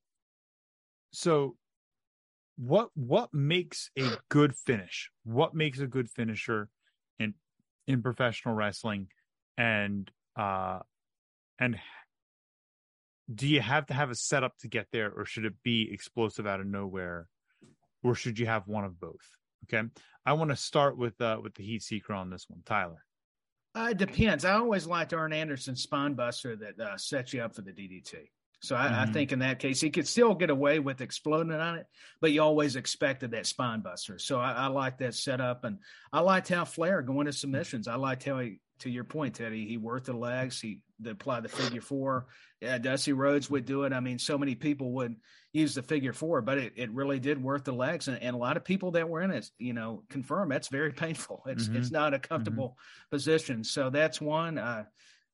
so 1.12 1.58
what 2.58 2.90
what 2.96 3.34
makes 3.34 3.90
a 3.98 4.10
good 4.30 4.56
finish? 4.56 5.12
What 5.24 5.54
makes 5.54 5.80
a 5.80 5.88
good 5.88 6.10
finisher 6.10 6.70
in 7.20 7.36
in 7.86 8.02
professional 8.02 8.56
wrestling? 8.56 9.08
And 9.58 10.10
uh 10.36 10.80
and 11.60 11.80
do 13.34 13.48
you 13.48 13.62
have 13.62 13.88
to 13.88 13.94
have 13.94 14.10
a 14.10 14.16
setup 14.16 14.58
to 14.60 14.68
get 14.68 14.88
there 14.92 15.12
or 15.12 15.26
should 15.26 15.46
it 15.46 15.56
be 15.64 15.90
explosive 15.92 16.48
out 16.48 16.60
of 16.60 16.66
nowhere? 16.66 17.28
Or 18.04 18.16
should 18.16 18.40
you 18.40 18.46
have 18.46 18.68
one 18.68 18.86
of 18.86 19.00
both? 19.00 19.28
Okay. 19.66 19.88
I 20.26 20.34
want 20.34 20.50
to 20.50 20.56
start 20.56 20.98
with 20.98 21.20
uh 21.22 21.40
with 21.42 21.54
the 21.56 21.64
heat 21.64 21.84
seeker 21.84 22.14
on 22.14 22.30
this 22.30 22.46
one. 22.48 22.62
Tyler. 22.66 23.04
Uh, 23.76 23.90
it 23.92 23.98
depends. 23.98 24.44
I 24.44 24.54
always 24.54 24.88
liked 24.88 25.14
Arn 25.14 25.32
Anderson's 25.34 25.84
spine 25.84 26.16
buster 26.16 26.56
that 26.56 26.80
uh, 26.80 26.98
sets 26.98 27.32
you 27.32 27.44
up 27.44 27.54
for 27.54 27.62
the 27.62 27.72
DDT. 27.72 28.16
So 28.60 28.76
I, 28.76 29.04
I 29.04 29.06
Mhm. 29.06 29.14
think 29.14 29.32
in 29.32 29.40
that 29.40 29.60
case 29.60 29.80
he 29.80 29.90
could 29.90 30.08
still 30.08 30.34
get 30.34 30.50
away 30.50 30.80
with 30.80 31.02
exploding 31.02 31.54
on 31.54 31.78
it, 31.78 31.88
but 32.22 32.32
you 32.32 32.42
always 32.42 32.76
expected 32.76 33.32
that 33.32 33.46
spine 33.46 33.82
buster. 33.82 34.18
So 34.20 34.40
I, 34.40 34.52
I 34.54 34.68
like 34.68 34.98
that 35.00 35.14
setup, 35.16 35.64
and 35.64 35.80
I 36.12 36.22
liked 36.22 36.50
how 36.50 36.66
Flair 36.66 37.02
going 37.02 37.28
to 37.28 37.34
submissions. 37.34 37.88
I 37.88 37.96
liked 37.96 38.24
how 38.24 38.40
he, 38.40 38.60
to 38.80 38.90
your 38.90 39.04
point, 39.04 39.36
Teddy, 39.36 39.68
he 39.68 39.78
worked 39.78 40.06
the 40.06 40.14
legs, 40.14 40.62
he 40.62 40.82
applied 41.06 41.44
the 41.44 41.50
figure 41.50 41.82
four. 41.82 42.28
Yeah, 42.62 42.78
Dusty 42.78 43.14
Rhodes 43.14 43.50
would 43.50 43.66
do 43.66 43.84
it. 43.84 43.94
I 43.94 44.00
mean, 44.00 44.20
so 44.20 44.38
many 44.38 44.56
people 44.56 44.92
would 44.94 45.16
use 45.54 45.76
the 45.76 45.82
figure 45.84 46.14
four, 46.14 46.42
but 46.42 46.58
it, 46.58 46.74
it 46.76 46.92
really 46.92 47.20
did 47.20 47.42
work 47.42 47.64
the 47.64 47.72
legs, 47.72 48.08
and, 48.08 48.22
and 48.22 48.36
a 48.36 48.40
lot 48.40 48.58
of 48.58 48.64
people 48.64 48.92
that 48.92 49.08
were 49.10 49.22
in 49.22 49.32
it, 49.32 49.50
you 49.58 49.74
know, 49.74 50.04
confirm 50.10 50.50
that's 50.50 50.68
very 50.68 50.92
painful. 51.06 51.44
It's 51.48 51.68
Mhm. 51.70 51.76
it's 51.76 51.92
not 51.92 52.14
a 52.14 52.20
comfortable 52.20 52.78
position. 53.12 53.64
So 53.64 53.90
that's 53.90 54.20
one. 54.22 54.58
Uh, 54.58 54.86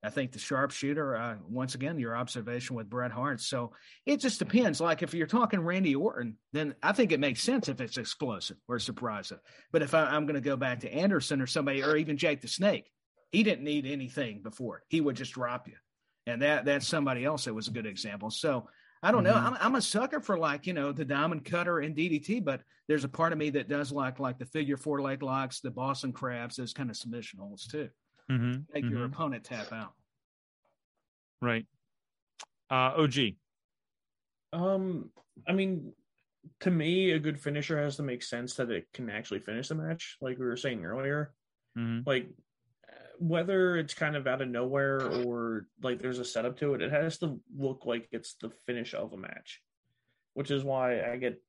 I 0.03 0.09
think 0.09 0.33
the 0.33 0.39
sharpshooter, 0.39 1.15
uh, 1.15 1.35
once 1.47 1.75
again, 1.75 1.97
your 1.97 2.15
observation 2.15 2.75
with 2.75 2.89
Bret 2.89 3.11
Hart. 3.11 3.39
So 3.39 3.71
it 4.05 4.19
just 4.19 4.37
depends. 4.37 4.81
Like 4.81 5.01
if 5.01 5.13
you're 5.13 5.27
talking 5.27 5.61
Randy 5.61 5.95
Orton, 5.95 6.37
then 6.51 6.75
I 6.83 6.91
think 6.91 7.13
it 7.13 7.21
makes 7.21 7.41
sense 7.41 7.69
if 7.69 7.79
it's 7.79 7.97
explosive 7.97 8.57
or 8.67 8.79
surprising. 8.79 9.39
But 9.71 9.81
if 9.81 9.93
I, 9.93 10.03
I'm 10.05 10.25
going 10.25 10.35
to 10.35 10.41
go 10.41 10.57
back 10.57 10.81
to 10.81 10.93
Anderson 10.93 11.41
or 11.41 11.47
somebody, 11.47 11.83
or 11.83 11.95
even 11.95 12.17
Jake 12.17 12.41
the 12.41 12.49
Snake, 12.49 12.91
he 13.31 13.43
didn't 13.43 13.63
need 13.63 13.85
anything 13.85 14.41
before. 14.43 14.83
He 14.89 14.99
would 14.99 15.15
just 15.15 15.33
drop 15.33 15.67
you. 15.69 15.75
And 16.27 16.41
that 16.41 16.65
that's 16.65 16.87
somebody 16.87 17.23
else 17.23 17.45
that 17.45 17.53
was 17.53 17.69
a 17.69 17.71
good 17.71 17.85
example. 17.85 18.29
So 18.29 18.67
I 19.01 19.11
don't 19.11 19.23
know. 19.23 19.33
Mhm. 19.33 19.43
I'm, 19.43 19.57
I'm 19.59 19.75
a 19.75 19.81
sucker 19.81 20.19
for 20.21 20.37
like 20.37 20.67
you 20.67 20.73
know 20.73 20.91
the 20.91 21.03
diamond 21.05 21.43
cutter 21.45 21.79
and 21.79 21.95
DDT, 21.95 22.43
but 22.43 22.61
there's 22.87 23.03
a 23.03 23.09
part 23.09 23.33
of 23.33 23.39
me 23.39 23.49
that 23.51 23.67
does 23.69 23.91
like 23.91 24.19
like 24.19 24.37
the 24.37 24.45
figure 24.45 24.77
four 24.77 25.01
leg 25.01 25.23
locks, 25.23 25.59
the 25.61 25.71
Boston 25.71 26.13
crabs, 26.13 26.55
those 26.57 26.73
kind 26.73 26.89
of 26.89 26.95
submission 26.97 27.39
holds 27.39 27.67
too. 27.67 27.89
Mm-hmm. 28.31 28.61
Make 28.73 28.89
your 28.89 29.05
opponent 29.05 29.43
tap 29.43 29.71
out. 29.71 29.93
Right. 31.41 31.65
Uh, 32.71 32.93
OG. 32.97 33.15
Um, 34.53 35.09
I 35.47 35.53
mean, 35.53 35.93
to 36.61 36.71
me, 36.71 37.11
a 37.11 37.19
good 37.19 37.39
finisher 37.39 37.81
has 37.81 37.97
to 37.97 38.03
make 38.03 38.23
sense 38.23 38.55
that 38.55 38.71
it 38.71 38.87
can 38.93 39.09
actually 39.09 39.39
finish 39.39 39.67
the 39.67 39.75
match, 39.75 40.17
like 40.21 40.37
we 40.37 40.45
were 40.45 40.57
saying 40.57 40.85
earlier. 40.85 41.33
Mm-hmm. 41.77 42.07
Like, 42.09 42.29
whether 43.19 43.77
it's 43.77 43.93
kind 43.93 44.15
of 44.15 44.27
out 44.27 44.41
of 44.41 44.49
nowhere 44.49 45.01
or 45.01 45.67
like 45.81 46.01
there's 46.01 46.19
a 46.19 46.25
setup 46.25 46.57
to 46.57 46.73
it, 46.73 46.81
it 46.81 46.91
has 46.91 47.17
to 47.19 47.39
look 47.57 47.85
like 47.85 48.07
it's 48.11 48.35
the 48.41 48.49
finish 48.65 48.93
of 48.93 49.13
a 49.13 49.17
match, 49.17 49.61
which 50.33 50.51
is 50.51 50.63
why 50.63 51.01
I 51.01 51.17
get, 51.17 51.41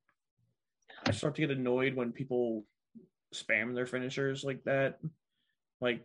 I 1.07 1.13
start 1.13 1.35
to 1.37 1.47
get 1.47 1.57
annoyed 1.57 1.95
when 1.95 2.13
people 2.13 2.65
spam 3.35 3.75
their 3.75 3.87
finishers 3.87 4.45
like 4.45 4.63
that. 4.65 4.99
Like, 5.81 6.05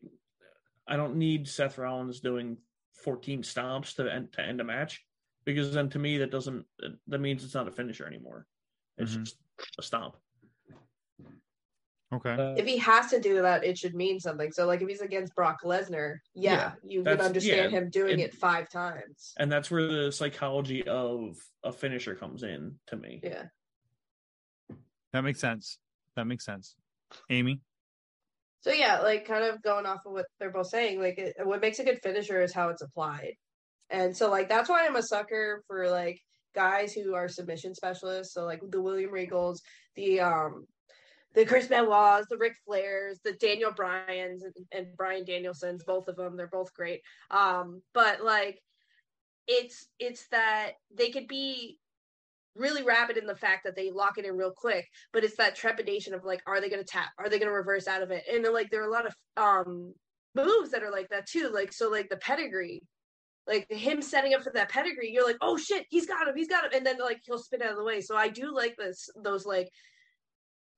I 0.90 0.98
don't 0.98 1.16
need 1.16 1.48
Seth 1.48 1.78
Rollins 1.78 2.20
doing 2.20 2.58
14 3.04 3.44
stomps 3.44 3.96
to 3.96 4.12
end 4.12 4.34
to 4.34 4.42
end 4.42 4.60
a 4.60 4.64
match 4.64 5.06
because 5.46 5.72
then 5.74 5.90
to 5.92 6.00
me 6.00 6.18
that 6.18 6.32
doesn't 6.32 6.66
that 7.08 7.20
means 7.22 7.44
it's 7.46 7.54
not 7.54 7.68
a 7.68 7.72
finisher 7.72 8.06
anymore. 8.06 8.48
It's 8.98 9.14
Mhm. 9.16 9.20
just 9.24 9.38
a 9.78 9.84
stomp. 9.84 10.18
Okay. 12.12 12.32
Uh, 12.32 12.56
If 12.58 12.66
he 12.66 12.78
has 12.78 13.12
to 13.12 13.22
do 13.22 13.40
that, 13.44 13.64
it 13.64 13.78
should 13.78 13.94
mean 13.94 14.20
something. 14.20 14.52
So, 14.52 14.66
like, 14.66 14.82
if 14.82 14.90
he's 14.90 15.02
against 15.02 15.36
Brock 15.36 15.62
Lesnar, 15.64 16.18
yeah, 16.34 16.52
Yeah, 16.54 16.76
you 16.84 17.04
that's- 17.04 17.20
can 17.20 17.26
understand 17.28 17.72
yeah, 17.72 17.78
him 17.80 17.92
doing 17.92 18.20
it- 18.20 18.30
it 18.30 18.34
five 18.34 18.68
times. 18.68 19.36
and 19.38 19.52
that's 19.52 19.70
where 19.70 19.86
the 19.88 20.12
psychology 20.12 20.82
of 20.88 21.38
a 21.64 21.72
finisher 21.72 22.16
comes 22.16 22.42
in 22.42 22.80
to 22.88 22.96
me. 22.98 23.20
Yeah. 23.24 23.50
That 25.14 25.22
makes 25.22 25.40
sense. 25.40 25.78
That 26.16 26.26
makes 26.26 26.46
sense. 26.46 26.76
Amy. 27.30 27.62
So 28.62 28.72
yeah, 28.72 29.00
like 29.00 29.26
kind 29.26 29.44
of 29.44 29.62
going 29.62 29.86
off 29.86 30.06
of 30.06 30.14
what 30.14 30.26
they're 30.40 30.52
both 30.52 30.68
saying, 30.68 31.00
like 31.02 31.18
it, 31.18 31.36
what 31.44 31.62
makes 31.62 31.80
a 31.80 31.84
good 31.84 32.00
finisher 32.04 32.42
is 32.42 32.54
how 32.54 32.70
it's 32.70 32.82
applied, 32.82 33.34
and 33.90 34.16
so 34.16 34.30
like 34.30 34.50
that's 34.50 34.70
why 34.70 34.86
I'm 34.86 34.96
a 34.96 35.04
sucker 35.04 35.64
for 35.68 35.90
like 35.90 36.20
guys 36.54 36.94
who 36.94 37.16
are 37.16 37.28
submission 37.28 37.74
specialists. 37.74 38.34
So 38.34 38.44
like 38.46 38.62
the 38.70 38.82
William 38.82 39.12
Regals, 39.12 39.60
the 39.96 40.20
um, 40.20 40.66
the 41.36 41.46
Chris 41.46 41.68
Benoit's, 41.68 42.28
the 42.30 42.38
Ric 42.38 42.54
Flairs, 42.68 43.16
the 43.24 43.34
Daniel 43.34 43.72
Bryans 43.72 44.44
and, 44.44 44.54
and 44.72 44.88
Brian 44.98 45.26
Danielsons, 45.26 45.86
both 45.86 46.08
of 46.08 46.16
them, 46.16 46.36
they're 46.36 46.48
both 46.48 46.74
great. 46.74 47.02
Um, 47.32 47.82
but 47.94 48.24
like 48.24 48.60
it's 49.48 49.88
it's 50.00 50.28
that 50.30 50.74
they 50.96 51.10
could 51.12 51.28
be 51.28 51.78
really 52.56 52.84
rapid 52.84 53.18
in 53.18 53.26
the 53.26 53.36
fact 53.36 53.64
that 53.64 53.76
they 53.76 53.92
lock 53.92 54.18
it 54.18 54.26
in 54.26 54.36
real 54.36 54.52
quick 54.56 54.86
but 55.14 55.24
it's 55.24 55.38
that 55.38 55.56
trepidation 55.56 56.14
of 56.14 56.24
like 56.24 56.42
are 56.48 56.60
they 56.60 56.70
going 56.70 56.82
to 56.84 56.86
tap? 56.92 57.10
Are 57.18 57.30
they 57.30 57.40
going 57.40 57.50
to 57.50 57.54
reverse 57.56 57.88
out 57.88 58.02
of 58.02 58.12
it? 58.12 58.24
And 58.32 58.44
then 58.44 58.54
like 58.54 58.70
there 58.70 58.82
are 58.82 58.88
a 58.90 58.92
lot 58.92 59.06
of 59.06 59.14
um 59.38 59.94
moves 60.36 60.72
that 60.72 60.84
are 60.84 60.92
like 60.92 61.10
that 61.10 61.28
too 61.28 61.50
like 61.54 61.72
so 61.74 61.90
like 61.90 62.10
the 62.10 62.18
pedigree 62.18 62.82
like 63.48 63.66
him 63.72 64.02
setting 64.02 64.34
up 64.34 64.44
for 64.44 64.52
that 64.54 64.70
pedigree 64.70 65.12
you're 65.12 65.26
like 65.26 65.38
oh 65.42 65.58
shit 65.58 65.86
he's 65.90 66.06
got 66.06 66.28
him 66.28 66.36
he's 66.36 66.48
got 66.48 66.66
him 66.66 66.72
and 66.74 66.86
then 66.86 67.00
like 67.00 67.20
he'll 67.24 67.38
spin 67.40 67.62
out 67.64 67.72
of 67.72 67.78
the 67.78 67.84
way. 67.84 68.00
So 68.02 68.16
i 68.16 68.28
do 68.28 68.54
like 68.54 68.76
this 68.78 69.10
those 69.24 69.46
like 69.46 69.70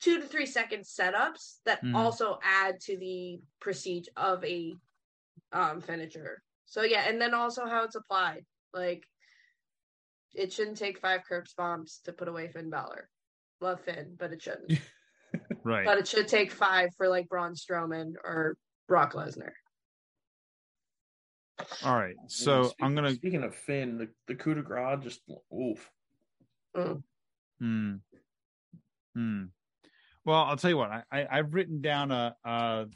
two 0.02 0.20
to 0.20 0.26
three 0.26 0.46
second 0.46 0.82
setups 0.82 1.60
that 1.66 1.82
Mhm. 1.84 1.96
also 1.96 2.40
add 2.44 2.80
to 2.82 2.98
the 2.98 3.40
prestige 3.60 4.08
of 4.16 4.44
a 4.44 4.74
um 5.52 5.82
finisher. 5.82 6.42
So 6.66 6.84
yeah 6.84 7.08
and 7.08 7.22
then 7.22 7.34
also 7.34 7.66
how 7.66 7.84
it's 7.84 7.96
applied 7.96 8.46
like 8.74 9.04
it 10.34 10.52
shouldn't 10.54 10.78
take 10.78 11.00
five 11.00 11.22
curb 11.28 11.46
bombs 11.58 12.00
to 12.06 12.14
put 12.14 12.28
away 12.28 12.48
Finn 12.50 12.70
Balor. 12.70 13.10
Love 13.60 13.82
Finn, 13.82 14.16
but 14.18 14.32
it 14.32 14.42
shouldn't. 14.42 14.80
Right. 15.64 15.86
but 15.86 15.98
it 15.98 16.08
should 16.08 16.28
take 16.28 16.52
five 16.52 16.90
for 16.98 17.08
like 17.08 17.30
Braun 17.30 17.54
Strowman 17.54 18.14
or 18.22 18.58
Brock 18.90 19.14
Lesnar. 19.14 19.52
All 21.86 21.96
right. 21.96 22.16
So 22.28 22.64
Speaking- 22.64 22.86
I'm 22.86 22.96
gonna. 22.96 23.14
Speaking 23.14 23.44
of 23.44 23.56
Finn, 23.56 23.98
the 23.98 24.10
the 24.28 24.36
coup 24.36 24.56
de 24.56 24.62
grace 24.62 25.00
just 25.04 25.22
oof. 25.54 25.90
Hmm. 27.60 27.96
Hmm. 29.14 29.44
Well, 30.26 30.38
I'll 30.44 30.58
tell 30.58 30.70
you 30.72 30.78
what. 30.78 30.92
I, 30.92 31.04
I 31.12 31.28
I've 31.32 31.54
written 31.54 31.82
down 31.82 32.12
a 32.12 32.36
a 32.44 32.88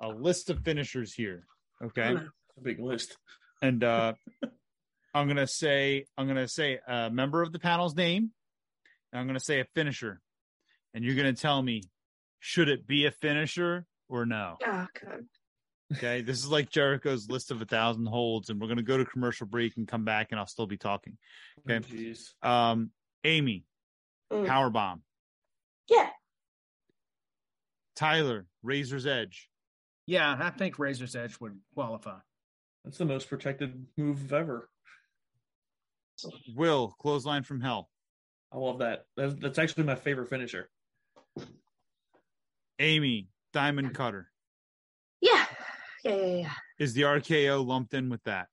a 0.00 0.08
list 0.08 0.50
of 0.50 0.60
finishers 0.64 1.14
here. 1.14 1.44
Okay. 1.82 2.02
Mm. 2.14 2.28
A 2.58 2.60
big 2.60 2.80
list. 2.80 3.16
and 3.62 3.82
uh 3.84 4.14
i'm 5.14 5.26
gonna 5.28 5.46
say 5.46 6.04
i'm 6.16 6.26
gonna 6.26 6.48
say 6.48 6.78
a 6.86 7.10
member 7.10 7.42
of 7.42 7.52
the 7.52 7.58
panel's 7.58 7.94
name 7.96 8.30
and 9.12 9.20
i'm 9.20 9.26
gonna 9.26 9.40
say 9.40 9.60
a 9.60 9.64
finisher 9.74 10.20
and 10.94 11.04
you're 11.04 11.16
gonna 11.16 11.32
tell 11.32 11.60
me 11.62 11.82
should 12.38 12.68
it 12.68 12.86
be 12.86 13.06
a 13.06 13.10
finisher 13.10 13.84
or 14.08 14.24
no 14.26 14.56
Oh 14.64 14.86
god. 15.04 15.24
okay 15.92 16.22
this 16.22 16.38
is 16.38 16.48
like 16.48 16.70
jericho's 16.70 17.28
list 17.28 17.50
of 17.50 17.60
a 17.62 17.66
thousand 17.66 18.06
holds 18.06 18.50
and 18.50 18.60
we're 18.60 18.68
gonna 18.68 18.82
go 18.82 18.96
to 18.98 19.04
commercial 19.04 19.46
break 19.46 19.76
and 19.76 19.86
come 19.88 20.04
back 20.04 20.28
and 20.30 20.38
i'll 20.40 20.46
still 20.46 20.66
be 20.66 20.76
talking 20.78 21.16
Okay. 21.68 21.84
Oh, 21.86 21.94
Jeez. 21.94 22.46
um 22.46 22.90
amy 23.24 23.64
Mm. 24.32 24.46
power 24.46 24.70
bomb 24.70 25.02
Yeah. 25.88 26.08
tyler 27.96 28.46
razor's 28.62 29.06
edge 29.06 29.48
Yeah, 30.06 30.36
I 30.40 30.50
think 30.50 30.78
Razor's 30.78 31.14
Edge 31.16 31.36
would 31.40 31.58
qualify. 31.74 32.18
That's 32.84 32.98
the 32.98 33.04
most 33.04 33.28
protected 33.28 33.86
move 33.96 34.32
ever. 34.32 34.68
Will 36.54 36.94
clothesline 37.00 37.42
from 37.42 37.60
hell 37.60 37.88
I 38.52 38.58
love 38.58 38.78
that. 38.78 39.04
That's, 39.16 39.34
that's 39.34 39.58
actually 39.58 39.84
my 39.84 39.94
favorite 39.94 40.28
finisher. 40.28 40.68
amy 42.78 43.28
diamond 43.52 43.94
cutter 43.94 44.30
Yeah. 45.20 45.44
Yeah, 46.04 46.14
yeah, 46.14 46.36
yeah. 46.36 46.52
is 46.78 46.94
the 46.94 47.02
rko 47.02 47.66
lumped 47.66 47.94
in 47.94 48.08
with 48.08 48.22
that 48.24 48.48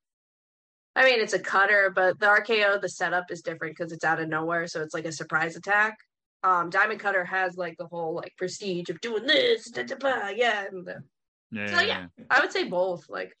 I 0.96 1.04
mean, 1.04 1.20
it's 1.20 1.32
a 1.32 1.38
cutter, 1.38 1.92
but 1.94 2.18
the 2.18 2.26
RKO, 2.26 2.80
the 2.80 2.88
setup 2.88 3.30
is 3.30 3.40
different 3.40 3.76
because 3.76 3.92
it's 3.92 4.04
out 4.04 4.20
of 4.20 4.28
nowhere, 4.28 4.66
so 4.66 4.82
it's 4.82 4.94
like 4.94 5.04
a 5.04 5.12
surprise 5.12 5.54
attack. 5.54 5.96
Um, 6.42 6.70
Diamond 6.70 6.98
Cutter 6.98 7.24
has 7.24 7.56
like 7.56 7.76
the 7.78 7.86
whole 7.86 8.14
like 8.14 8.32
prestige 8.36 8.90
of 8.90 9.00
doing 9.00 9.24
this, 9.24 9.70
da, 9.70 9.84
da, 9.84 9.94
da, 9.94 10.28
yeah. 10.30 10.64
And, 10.68 10.88
uh, 10.88 10.94
yeah, 11.52 11.78
So, 11.78 11.82
yeah. 11.84 12.06
I 12.28 12.40
would 12.40 12.50
say 12.50 12.64
both. 12.64 13.08
Like, 13.08 13.32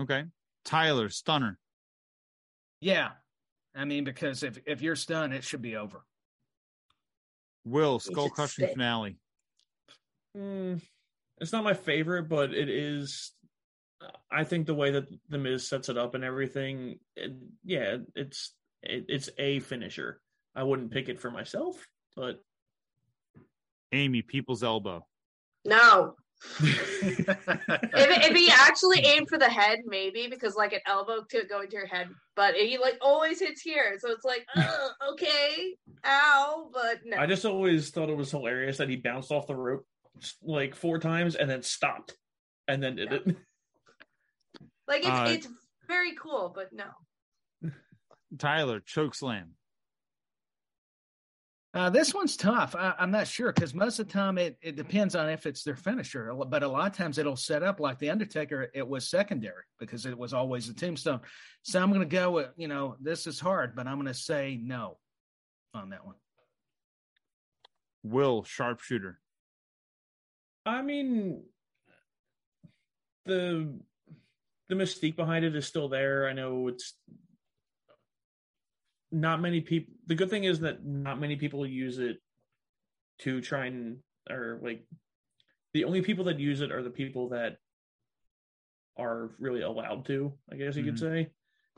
okay 0.00 0.24
tyler 0.64 1.08
stunner 1.08 1.58
Yeah, 2.80 3.10
I 3.74 3.84
mean 3.84 4.04
because 4.04 4.42
if 4.42 4.58
if 4.66 4.82
you're 4.82 4.96
stunned, 4.96 5.32
it 5.32 5.44
should 5.44 5.62
be 5.62 5.76
over. 5.76 6.04
Will 7.64 7.98
skull 7.98 8.30
crushing 8.30 8.64
stay. 8.64 8.72
finale. 8.72 9.16
Mm, 10.36 10.80
it's 11.38 11.52
not 11.52 11.64
my 11.64 11.74
favorite, 11.74 12.28
but 12.28 12.54
it 12.54 12.68
is. 12.68 13.32
I 14.30 14.44
think 14.44 14.66
the 14.66 14.74
way 14.74 14.92
that 14.92 15.08
the 15.28 15.38
Miz 15.38 15.68
sets 15.68 15.88
it 15.90 15.98
up 15.98 16.14
and 16.14 16.24
everything, 16.24 16.98
it, 17.16 17.32
yeah, 17.64 17.98
it's 18.14 18.54
it, 18.82 19.06
it's 19.08 19.28
a 19.38 19.60
finisher. 19.60 20.20
I 20.54 20.62
wouldn't 20.62 20.90
pick 20.90 21.08
it 21.08 21.20
for 21.20 21.30
myself, 21.30 21.86
but 22.16 22.40
Amy 23.92 24.22
people's 24.22 24.62
elbow. 24.62 25.06
no. 25.64 26.14
If, 26.60 27.28
if 27.92 28.36
he 28.36 28.50
actually 28.52 29.00
aimed 29.00 29.28
for 29.28 29.38
the 29.38 29.48
head, 29.48 29.80
maybe 29.86 30.28
because 30.28 30.54
like 30.56 30.72
an 30.72 30.80
elbow 30.86 31.22
could 31.30 31.48
go 31.48 31.60
into 31.60 31.76
your 31.76 31.86
head, 31.86 32.08
but 32.36 32.54
he 32.54 32.78
like 32.78 32.98
always 33.00 33.40
hits 33.40 33.60
here, 33.60 33.96
so 33.98 34.10
it's 34.10 34.24
like, 34.24 34.46
okay, 35.12 35.74
ow, 36.04 36.70
but 36.72 37.00
no. 37.04 37.16
I 37.18 37.26
just 37.26 37.44
always 37.44 37.90
thought 37.90 38.08
it 38.08 38.16
was 38.16 38.30
hilarious 38.30 38.78
that 38.78 38.88
he 38.88 38.96
bounced 38.96 39.30
off 39.30 39.46
the 39.46 39.56
rope 39.56 39.86
like 40.42 40.74
four 40.74 40.98
times 40.98 41.34
and 41.34 41.48
then 41.48 41.62
stopped 41.62 42.16
and 42.68 42.82
then 42.82 42.96
did 42.96 43.12
it. 43.12 43.26
like 44.88 45.00
it's 45.00 45.08
Uh, 45.08 45.26
it's 45.28 45.48
very 45.88 46.14
cool, 46.14 46.52
but 46.54 46.72
no. 46.72 46.86
Tyler 48.38 48.80
choke 48.80 49.14
slam. 49.14 49.54
Uh, 51.72 51.88
this 51.88 52.12
one's 52.12 52.36
tough. 52.36 52.74
I, 52.74 52.94
I'm 52.98 53.12
not 53.12 53.28
sure 53.28 53.52
because 53.52 53.74
most 53.74 54.00
of 54.00 54.08
the 54.08 54.12
time 54.12 54.38
it, 54.38 54.58
it 54.60 54.74
depends 54.74 55.14
on 55.14 55.28
if 55.28 55.46
it's 55.46 55.62
their 55.62 55.76
finisher. 55.76 56.34
But 56.48 56.64
a 56.64 56.68
lot 56.68 56.90
of 56.90 56.96
times 56.96 57.16
it'll 57.16 57.36
set 57.36 57.62
up 57.62 57.78
like 57.78 57.98
the 57.98 58.10
Undertaker. 58.10 58.68
It 58.74 58.86
was 58.86 59.08
secondary 59.08 59.62
because 59.78 60.04
it 60.04 60.18
was 60.18 60.32
always 60.32 60.68
a 60.68 60.74
tombstone. 60.74 61.20
So 61.62 61.80
I'm 61.80 61.90
going 61.90 62.00
to 62.00 62.06
go 62.06 62.32
with 62.32 62.48
you 62.56 62.66
know 62.66 62.96
this 63.00 63.28
is 63.28 63.38
hard, 63.38 63.76
but 63.76 63.86
I'm 63.86 63.96
going 63.96 64.06
to 64.06 64.14
say 64.14 64.58
no 64.60 64.98
on 65.72 65.90
that 65.90 66.04
one. 66.04 66.16
Will 68.02 68.42
sharpshooter. 68.42 69.20
I 70.66 70.82
mean, 70.82 71.44
the 73.26 73.78
the 74.68 74.74
mystique 74.74 75.16
behind 75.16 75.44
it 75.44 75.54
is 75.54 75.66
still 75.66 75.88
there. 75.88 76.26
I 76.26 76.32
know 76.32 76.66
it's 76.66 76.94
not 79.12 79.40
many 79.40 79.60
people. 79.60 79.94
The 80.06 80.14
good 80.14 80.30
thing 80.30 80.44
is 80.44 80.60
that 80.60 80.84
not 80.84 81.20
many 81.20 81.36
people 81.36 81.66
use 81.66 81.98
it 81.98 82.18
to 83.20 83.40
try 83.40 83.66
and 83.66 83.98
or 84.28 84.58
like 84.62 84.84
the 85.74 85.84
only 85.84 86.02
people 86.02 86.24
that 86.24 86.38
use 86.38 86.60
it 86.60 86.72
are 86.72 86.82
the 86.82 86.90
people 86.90 87.30
that 87.30 87.56
are 88.96 89.30
really 89.38 89.62
allowed 89.62 90.06
to. 90.06 90.32
I 90.50 90.56
guess 90.56 90.76
you 90.76 90.84
could 90.84 90.94
mm-hmm. 90.94 91.24
say, 91.24 91.30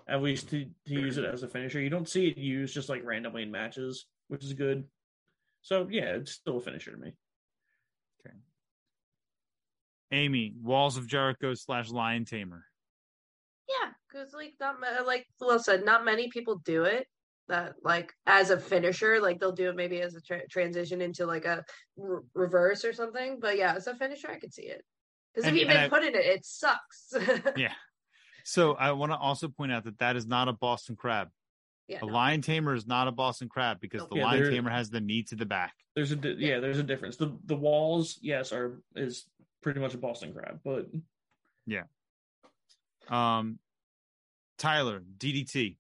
at 0.09 0.23
least 0.23 0.51
to 0.51 0.65
to 0.65 0.93
use 0.93 1.19
it 1.19 1.25
as 1.25 1.43
a 1.43 1.49
finisher. 1.49 1.81
You 1.81 1.91
don't 1.91 2.09
see 2.09 2.29
it 2.29 2.39
used 2.39 2.75
just 2.75 2.89
like 2.89 3.05
randomly 3.05 3.43
in 3.43 3.51
matches, 3.51 4.07
which 4.29 4.45
is 4.45 4.53
good. 4.53 4.85
So 5.63 5.89
yeah, 5.91 6.17
it's 6.17 6.33
still 6.33 6.59
a 6.59 6.61
finisher 6.61 6.91
to 6.91 6.97
me. 6.97 7.13
Okay. 8.21 8.37
Amy, 10.11 10.55
Walls 10.61 10.97
of 10.97 11.07
Jericho 11.07 11.55
slash 11.55 11.91
Lion 11.91 12.25
Tamer. 12.25 12.65
Yeah, 13.69 13.91
because 14.11 14.33
like 14.33 14.55
not 14.61 14.77
like 15.07 15.27
Will 15.41 15.59
said, 15.59 15.85
not 15.85 16.05
many 16.05 16.29
people 16.29 16.61
do 16.65 16.85
it. 16.85 17.07
That 17.49 17.75
like 17.83 18.13
as 18.27 18.51
a 18.51 18.59
finisher, 18.59 19.21
like 19.21 19.41
they'll 19.41 19.53
do 19.53 19.69
it 19.69 19.77
maybe 19.77 20.01
as 20.01 20.15
a 20.15 20.21
tra- 20.21 20.47
transition 20.49 21.01
into 21.03 21.27
like 21.27 21.45
a 21.45 21.65
re- 21.97 22.21
reverse 22.35 22.85
or 22.85 22.93
something. 22.93 23.39
But 23.41 23.59
yeah, 23.59 23.75
as 23.75 23.87
a 23.89 23.95
finisher, 23.95 24.31
I 24.31 24.39
could 24.39 24.55
see 24.55 24.63
it. 24.63 24.85
Because 25.35 25.49
if 25.51 25.57
you've 25.59 25.69
been 25.69 25.77
I- 25.77 25.89
put 25.89 26.05
in 26.05 26.15
it, 26.15 26.25
it 26.25 26.45
sucks. 26.45 27.13
Yeah. 27.57 27.73
So 28.45 28.75
I 28.75 28.93
want 28.93 29.13
to 29.13 29.19
also 29.19 29.49
point 29.49 29.71
out 29.73 29.85
that 29.85 29.99
that 29.99 30.17
is 30.17 30.27
not 30.27 30.49
a 30.49 30.53
Boston 30.53 30.97
Crab. 30.97 31.29
yeah, 31.89 31.99
A 32.03 32.07
no. 32.07 32.13
lion 32.13 32.43
tamer 32.43 32.75
is 32.75 32.87
not 32.87 33.07
a 33.09 33.13
Boston 33.13 33.49
Crab 33.49 33.79
because 33.81 34.01
Nope. 34.03 34.11
the 34.11 34.17
Yeah, 34.17 34.25
lion 34.25 34.51
tamer 34.51 34.71
has 34.71 34.91
the 34.91 35.01
knee 35.01 35.23
to 35.25 35.37
the 35.37 35.47
back. 35.47 35.75
There's 35.95 36.11
a 36.13 36.17
di- 36.17 36.37
yeah, 36.39 36.59
there's 36.61 36.79
a 36.79 36.83
difference. 36.83 37.17
The 37.17 37.37
the 37.45 37.57
walls, 37.57 38.19
yes, 38.23 38.53
are 38.53 38.81
is 38.97 39.27
pretty 39.63 39.79
much 39.81 39.95
a 39.95 39.99
Boston 39.99 40.33
crab, 40.33 40.61
but 40.65 40.89
yeah. 41.67 41.85
Um, 43.09 43.59
Tyler, 44.59 45.03
DDT. 45.19 45.77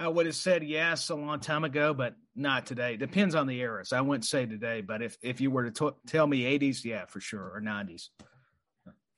I 0.00 0.08
would 0.08 0.24
have 0.24 0.34
said 0.34 0.64
yes 0.64 1.10
a 1.10 1.14
long 1.14 1.40
time 1.40 1.62
ago, 1.62 1.92
but 1.92 2.14
not 2.34 2.64
today. 2.64 2.96
Depends 2.96 3.34
on 3.34 3.46
the 3.46 3.60
eras. 3.60 3.92
I 3.92 4.00
wouldn't 4.00 4.24
say 4.24 4.46
today, 4.46 4.80
but 4.80 5.02
if 5.02 5.18
if 5.22 5.42
you 5.42 5.50
were 5.50 5.70
to 5.70 5.90
t- 5.90 5.96
tell 6.06 6.26
me 6.26 6.58
80s, 6.58 6.84
yeah, 6.86 7.04
for 7.04 7.20
sure, 7.20 7.42
or 7.54 7.60
90s. 7.60 8.08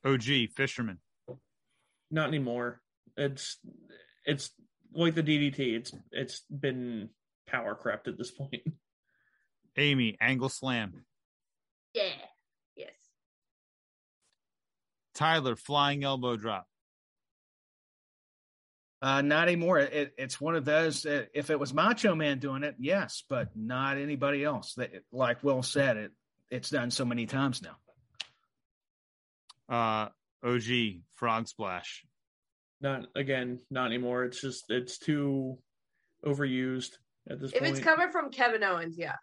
OG, 0.05 0.51
Fisherman. 0.57 0.99
not 2.11 2.27
anymore. 2.27 2.81
It's 3.16 3.59
it's 4.27 4.51
like 4.92 5.14
the 5.14 5.23
DDT. 5.23 5.59
It's 5.77 5.92
it's 6.11 6.40
been 6.51 7.11
power 7.47 7.77
crept 7.77 8.09
at 8.09 8.18
this 8.18 8.33
point. 8.33 8.62
Amy, 9.77 10.18
Angle 10.21 10.49
Slam. 10.49 11.05
yeah, 11.95 12.11
yes. 12.75 12.90
Tyler, 15.14 15.55
Flying 15.55 16.03
Elbow 16.03 16.37
Drop. 16.37 16.66
Uh, 19.03 19.21
not 19.21 19.49
anymore. 19.49 19.81
It, 19.81 20.15
it's 20.17 20.41
one 20.41 20.55
of 20.55 20.65
those. 20.65 21.03
That 21.03 21.31
if 21.35 21.51
it 21.51 21.59
was 21.59 21.75
Macho 21.75 22.15
Man 22.15 22.38
doing 22.38 22.62
it, 22.62 22.77
yes, 22.79 23.25
but 23.29 23.49
not 23.57 23.99
anybody 23.99 24.45
else. 24.45 24.75
That, 24.75 24.93
like 25.11 25.43
Will 25.43 25.65
said, 25.65 25.97
it 25.97 26.12
it's 26.51 26.71
done 26.71 26.93
so 26.93 27.05
many 27.05 27.27
times 27.27 27.62
now. 27.62 27.77
Uh, 29.69 30.09
OG, 30.47 31.03
Frog 31.15 31.49
Splash. 31.49 32.05
Not 32.81 33.07
again, 33.17 33.59
not 33.71 33.87
anymore. 33.87 34.25
It's 34.25 34.41
just 34.41 34.71
it's 34.71 34.99
too 34.99 35.59
overused 36.25 36.93
at 37.29 37.41
this 37.41 37.53
If 37.53 37.59
point. 37.61 37.73
it's 37.73 37.85
coming 37.85 38.11
from 38.11 38.31
Kevin 38.31 38.62
Owens, 38.62 38.97
yes. 38.97 39.17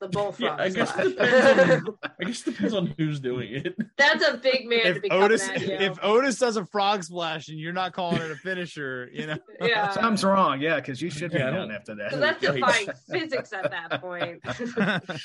The 0.00 0.08
bullfrog. 0.08 0.40
Yeah, 0.40 0.56
I 0.58 0.68
guess 0.70 0.92
slash. 0.92 1.06
it 1.06 1.10
depends 1.18 1.88
on- 1.88 1.98
I 2.20 2.24
guess 2.24 2.40
it 2.46 2.50
depends 2.50 2.74
on 2.74 2.94
who's 2.98 3.20
doing 3.20 3.52
it. 3.54 3.76
That's 3.96 4.26
a 4.26 4.36
big 4.36 4.66
man 4.66 4.80
to 4.82 4.88
If 4.96 5.02
be 5.02 5.08
coming 5.08 5.24
Otis, 5.24 5.48
at 5.48 5.60
you. 5.62 5.68
if 5.74 5.98
Otis 6.02 6.38
does 6.38 6.56
a 6.56 6.66
Frog 6.66 7.04
Splash 7.04 7.48
and 7.48 7.58
you're 7.58 7.72
not 7.72 7.92
calling 7.92 8.20
it 8.20 8.30
a 8.30 8.36
finisher, 8.36 9.08
you 9.12 9.26
know. 9.28 9.36
yeah. 9.60 9.90
Something's 9.92 10.24
wrong, 10.24 10.60
yeah, 10.60 10.76
because 10.76 11.00
you 11.00 11.10
should 11.10 11.30
be 11.30 11.38
Yeah, 11.38 11.50
done 11.50 11.70
after 11.70 11.94
that. 11.94 12.12
that's 12.18 12.42
Yikes. 12.44 12.54
defying 12.54 12.88
physics 13.10 13.52
at 13.52 13.70
that 13.70 14.00
point. 14.00 14.40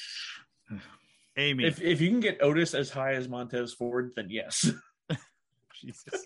Amy, 1.38 1.66
If 1.66 1.82
if 1.82 2.00
you 2.02 2.10
can 2.10 2.20
get 2.20 2.38
Otis 2.42 2.74
as 2.74 2.90
high 2.90 3.14
as 3.14 3.28
Montez 3.30 3.74
Ford, 3.74 4.12
then 4.16 4.28
yes. 4.30 4.72
Jesus. 5.82 6.26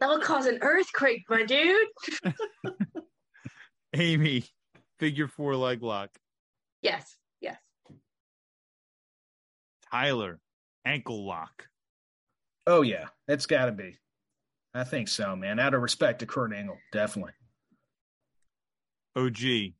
That'll 0.00 0.18
cause 0.20 0.46
an 0.46 0.58
earthquake, 0.60 1.22
my 1.28 1.42
dude. 1.44 1.88
Amy, 3.94 4.44
figure 4.98 5.26
four 5.28 5.56
leg 5.56 5.82
lock. 5.82 6.10
Yes, 6.82 7.16
yes. 7.16 7.16
Tyler, 9.92 10.40
ankle 10.86 11.26
lock. 11.26 11.68
Oh 12.66 12.82
yeah, 12.82 13.06
it's 13.28 13.46
got 13.46 13.66
to 13.66 13.72
be. 13.72 13.98
I 14.74 14.84
think 14.84 15.08
so, 15.08 15.36
man. 15.36 15.60
Out 15.60 15.74
of 15.74 15.82
respect 15.82 16.20
to 16.20 16.26
Kurt 16.26 16.54
Angle, 16.54 16.78
definitely. 16.92 17.32
OG, 19.14 19.74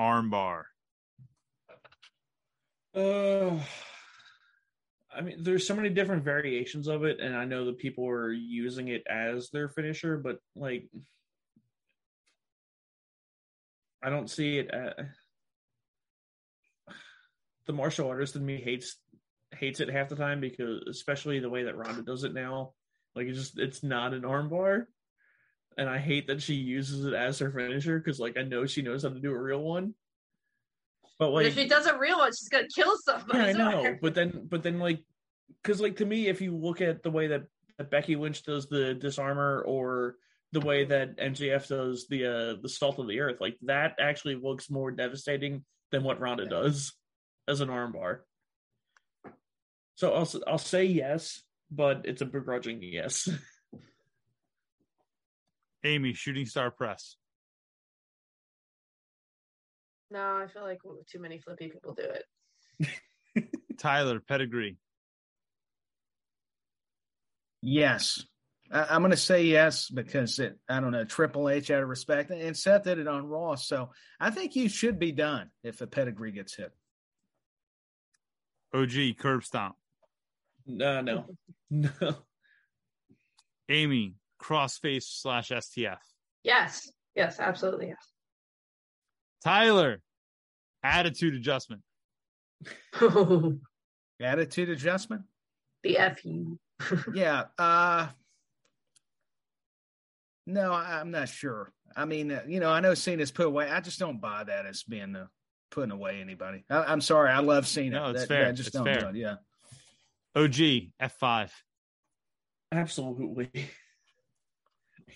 armbar. 0.00 0.62
Uh, 2.94 3.58
I 5.14 5.20
mean, 5.20 5.42
there's 5.42 5.66
so 5.66 5.76
many 5.76 5.90
different 5.90 6.24
variations 6.24 6.88
of 6.88 7.04
it, 7.04 7.20
and 7.20 7.36
I 7.36 7.44
know 7.44 7.66
that 7.66 7.78
people 7.78 8.08
are 8.08 8.32
using 8.32 8.88
it 8.88 9.02
as 9.06 9.50
their 9.50 9.68
finisher, 9.68 10.16
but 10.16 10.38
like, 10.56 10.88
I 14.02 14.08
don't 14.08 14.30
see 14.30 14.58
it. 14.58 14.70
At, 14.70 14.96
the 17.66 17.72
martial 17.72 18.08
artist 18.08 18.36
in 18.36 18.44
me 18.44 18.60
hates 18.60 18.96
hates 19.52 19.80
it 19.80 19.88
half 19.88 20.08
the 20.08 20.16
time 20.16 20.40
because, 20.40 20.82
especially 20.88 21.38
the 21.38 21.50
way 21.50 21.64
that 21.64 21.76
Ronda 21.76 22.02
does 22.02 22.24
it 22.24 22.34
now, 22.34 22.72
like 23.14 23.26
it's 23.26 23.38
just 23.38 23.58
it's 23.58 23.82
not 23.82 24.14
an 24.14 24.22
armbar, 24.22 24.86
and 25.78 25.88
I 25.88 25.98
hate 25.98 26.26
that 26.26 26.42
she 26.42 26.54
uses 26.54 27.04
it 27.06 27.14
as 27.14 27.38
her 27.38 27.50
finisher 27.50 27.98
because 27.98 28.20
like 28.20 28.36
I 28.36 28.42
know 28.42 28.66
she 28.66 28.82
knows 28.82 29.02
how 29.02 29.10
to 29.10 29.20
do 29.20 29.32
a 29.32 29.40
real 29.40 29.62
one. 29.62 29.94
But 31.18 31.26
But 31.26 31.32
like, 31.32 31.46
if 31.46 31.54
she 31.54 31.68
does 31.68 31.86
a 31.86 31.96
real 31.96 32.18
one, 32.18 32.30
she's 32.30 32.48
gonna 32.48 32.68
kill 32.74 32.94
somebody. 33.04 33.38
yeah, 33.38 33.46
I 33.46 33.52
know, 33.52 33.96
but 34.02 34.14
then, 34.14 34.46
but 34.50 34.62
then, 34.62 34.78
like, 34.78 35.00
because 35.62 35.80
like 35.80 35.96
to 35.96 36.06
me, 36.06 36.26
if 36.26 36.40
you 36.40 36.56
look 36.56 36.80
at 36.80 37.02
the 37.02 37.10
way 37.10 37.28
that, 37.28 37.44
that 37.78 37.90
Becky 37.90 38.16
Lynch 38.16 38.42
does 38.42 38.66
the 38.66 38.94
Dis-arm-her, 38.94 39.62
or 39.62 40.16
the 40.52 40.60
way 40.60 40.84
that 40.84 41.16
MJF 41.18 41.68
does 41.68 42.06
the 42.08 42.26
uh 42.26 42.54
the 42.62 42.68
salt 42.68 42.98
of 42.98 43.08
the 43.08 43.20
earth, 43.20 43.40
like 43.40 43.56
that 43.62 43.96
actually 44.00 44.34
looks 44.36 44.70
more 44.70 44.90
devastating 44.90 45.64
than 45.90 46.02
what 46.02 46.20
Ronda 46.20 46.46
does 46.46 46.92
as 47.48 47.60
an 47.60 47.68
armbar. 47.68 48.20
So 49.96 50.12
I'll 50.12 50.22
s- 50.22 50.36
I'll 50.46 50.58
say 50.58 50.84
yes, 50.84 51.42
but 51.70 52.02
it's 52.04 52.22
a 52.22 52.26
begrudging 52.26 52.80
yes. 52.82 53.28
Amy, 55.84 56.14
shooting 56.14 56.46
star 56.46 56.70
press. 56.70 57.16
No, 60.10 60.20
I 60.20 60.46
feel 60.46 60.62
like 60.62 60.78
too 61.08 61.18
many 61.18 61.40
flippy 61.40 61.68
people 61.68 61.94
do 61.94 62.04
it. 62.04 63.48
Tyler, 63.78 64.20
pedigree. 64.20 64.78
Yes. 67.60 68.24
I, 68.70 68.86
I'm 68.90 69.02
going 69.02 69.10
to 69.10 69.16
say 69.16 69.44
yes 69.44 69.90
because 69.90 70.38
it, 70.38 70.58
I 70.68 70.80
don't 70.80 70.92
know, 70.92 71.04
Triple 71.04 71.48
H 71.48 71.70
out 71.70 71.82
of 71.82 71.88
respect. 71.88 72.30
And 72.30 72.56
Seth 72.56 72.84
did 72.84 72.98
it 72.98 73.08
on 73.08 73.26
Raw. 73.26 73.56
So 73.56 73.90
I 74.20 74.30
think 74.30 74.56
you 74.56 74.68
should 74.68 74.98
be 74.98 75.12
done 75.12 75.50
if 75.62 75.80
a 75.80 75.86
pedigree 75.86 76.32
gets 76.32 76.54
hit. 76.54 76.72
OG, 78.74 79.16
curb 79.18 79.44
stomp. 79.44 79.76
no, 80.66 81.00
no, 81.00 81.26
no. 81.70 81.90
Amy, 83.68 84.14
crossface 84.42 85.04
slash 85.04 85.50
STF. 85.50 85.98
Yes, 86.42 86.90
yes, 87.14 87.38
absolutely 87.40 87.88
yes. 87.88 88.10
Tyler, 89.42 90.00
attitude 90.82 91.34
adjustment. 91.34 91.82
Attitude 94.20 94.70
adjustment? 94.70 95.22
F 95.84 96.24
you. 96.24 96.58
Yeah. 97.14 97.44
Uh, 97.58 98.08
no, 100.46 100.72
I, 100.72 101.00
I'm 101.00 101.10
not 101.10 101.28
sure. 101.28 101.72
I 101.96 102.04
mean, 102.04 102.30
uh, 102.32 102.42
you 102.46 102.60
know, 102.60 102.70
I 102.70 102.80
know 102.80 102.94
Cena's 102.94 103.30
put 103.30 103.46
away. 103.46 103.70
I 103.70 103.80
just 103.80 103.98
don't 103.98 104.20
buy 104.20 104.44
that 104.44 104.66
as 104.66 104.82
being 104.82 105.16
uh, 105.16 105.26
putting 105.74 105.90
away 105.90 106.20
anybody. 106.20 106.64
I, 106.70 106.84
I'm 106.84 107.00
sorry. 107.00 107.30
I 107.30 107.40
love 107.40 107.66
Cena. 107.66 107.96
No, 108.00 108.10
it's 108.10 108.20
That- 108.22 108.28
fair. 108.28 108.46
I 108.48 108.52
just 108.52 108.68
It's 108.68 108.76
don't 108.76 108.84
fair. 108.84 109.00
do 109.00 109.08
it. 109.08 109.16
Yeah. 109.16 109.36
OG, 110.36 110.92
F5. 111.02 111.50
Absolutely. 112.72 113.50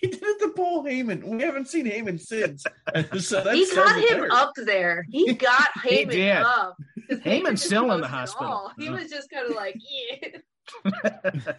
He 0.01 0.07
did 0.07 0.23
it 0.23 0.39
to 0.39 0.53
Paul 0.55 0.85
Heyman. 0.85 1.25
We 1.25 1.41
haven't 1.43 1.67
seen 1.67 1.85
Heyman 1.85 2.21
since. 2.21 2.63
so 3.27 3.51
he 3.51 3.65
says 3.65 3.75
got 3.75 3.97
him 3.99 4.21
there. 4.21 4.31
up 4.31 4.53
there. 4.55 5.05
He 5.09 5.33
got 5.33 5.67
He 5.83 6.05
Heyman 6.05 6.11
did. 6.11 6.37
up. 6.37 6.77
'Cause 7.09 7.19
Heyman's 7.19 7.43
didn't 7.43 7.57
still 7.59 7.91
in 7.91 7.99
the 7.99 8.07
hospital. 8.07 8.71
He 8.77 8.89
was 8.89 9.09
just 9.09 9.29
kind 9.29 9.49
of 9.49 9.55
like, 9.57 9.75
yeah. 9.91 11.53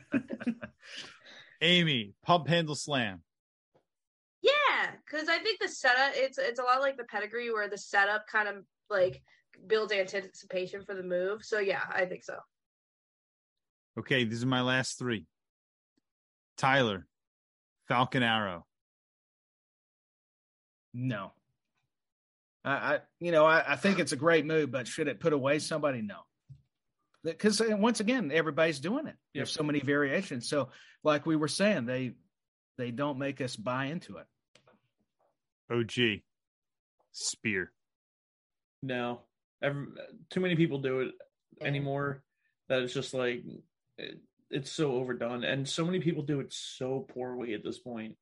Amy, 1.60 2.14
pump 2.24 2.48
handle 2.48 2.74
slam. 2.76 3.20
Yeah, 4.42 4.90
because 5.04 5.28
I 5.28 5.38
think 5.40 5.60
the 5.60 5.68
setup 5.68 6.12
it's 6.14 6.38
it's 6.38 6.58
a 6.58 6.62
lot 6.62 6.80
like 6.80 6.96
the 6.96 7.04
pedigree 7.04 7.52
where 7.52 7.68
the 7.68 7.76
setup 7.76 8.26
kind 8.26 8.48
of 8.48 8.64
like 8.90 9.22
builds 9.66 9.92
anticipation 9.92 10.84
for 10.84 10.94
the 10.94 11.02
move. 11.02 11.44
So 11.44 11.58
yeah, 11.58 11.82
I 11.92 12.04
think 12.06 12.24
so. 12.24 12.36
Okay, 13.98 14.24
these 14.24 14.42
are 14.42 14.48
my 14.48 14.62
last 14.62 14.98
three. 14.98 15.26
Tyler, 16.56 17.06
Falcon 17.88 18.22
Arrow. 18.22 18.66
No. 20.94 21.32
I, 22.64 22.70
I 22.72 22.98
you 23.18 23.32
know, 23.32 23.46
I, 23.46 23.72
I 23.72 23.76
think 23.76 23.98
it's 23.98 24.12
a 24.12 24.16
great 24.16 24.44
move, 24.44 24.70
but 24.70 24.86
should 24.86 25.08
it 25.08 25.20
put 25.20 25.32
away 25.32 25.58
somebody? 25.58 26.02
No. 26.02 26.18
Because 27.22 27.60
uh, 27.60 27.76
once 27.76 28.00
again, 28.00 28.30
everybody's 28.32 28.80
doing 28.80 29.06
it. 29.06 29.16
There's 29.34 29.52
so 29.52 29.62
many 29.62 29.80
variations. 29.80 30.48
So, 30.48 30.70
like 31.04 31.26
we 31.26 31.36
were 31.36 31.48
saying, 31.48 31.86
they 31.86 32.12
they 32.78 32.90
don't 32.90 33.18
make 33.18 33.40
us 33.40 33.56
buy 33.56 33.86
into 33.86 34.16
it. 34.16 34.26
OG, 35.70 36.20
spear. 37.12 37.72
No, 38.82 39.20
Every, 39.62 39.86
too 40.30 40.40
many 40.40 40.56
people 40.56 40.78
do 40.78 41.00
it 41.00 41.10
anymore. 41.60 42.22
That 42.68 42.82
it's 42.82 42.94
just 42.94 43.12
like 43.14 43.42
it, 43.98 44.20
it's 44.50 44.70
so 44.72 44.92
overdone, 44.92 45.44
and 45.44 45.68
so 45.68 45.84
many 45.84 46.00
people 46.00 46.22
do 46.22 46.40
it 46.40 46.52
so 46.52 47.00
poorly 47.12 47.52
at 47.54 47.62
this 47.64 47.78
point. 47.78 48.16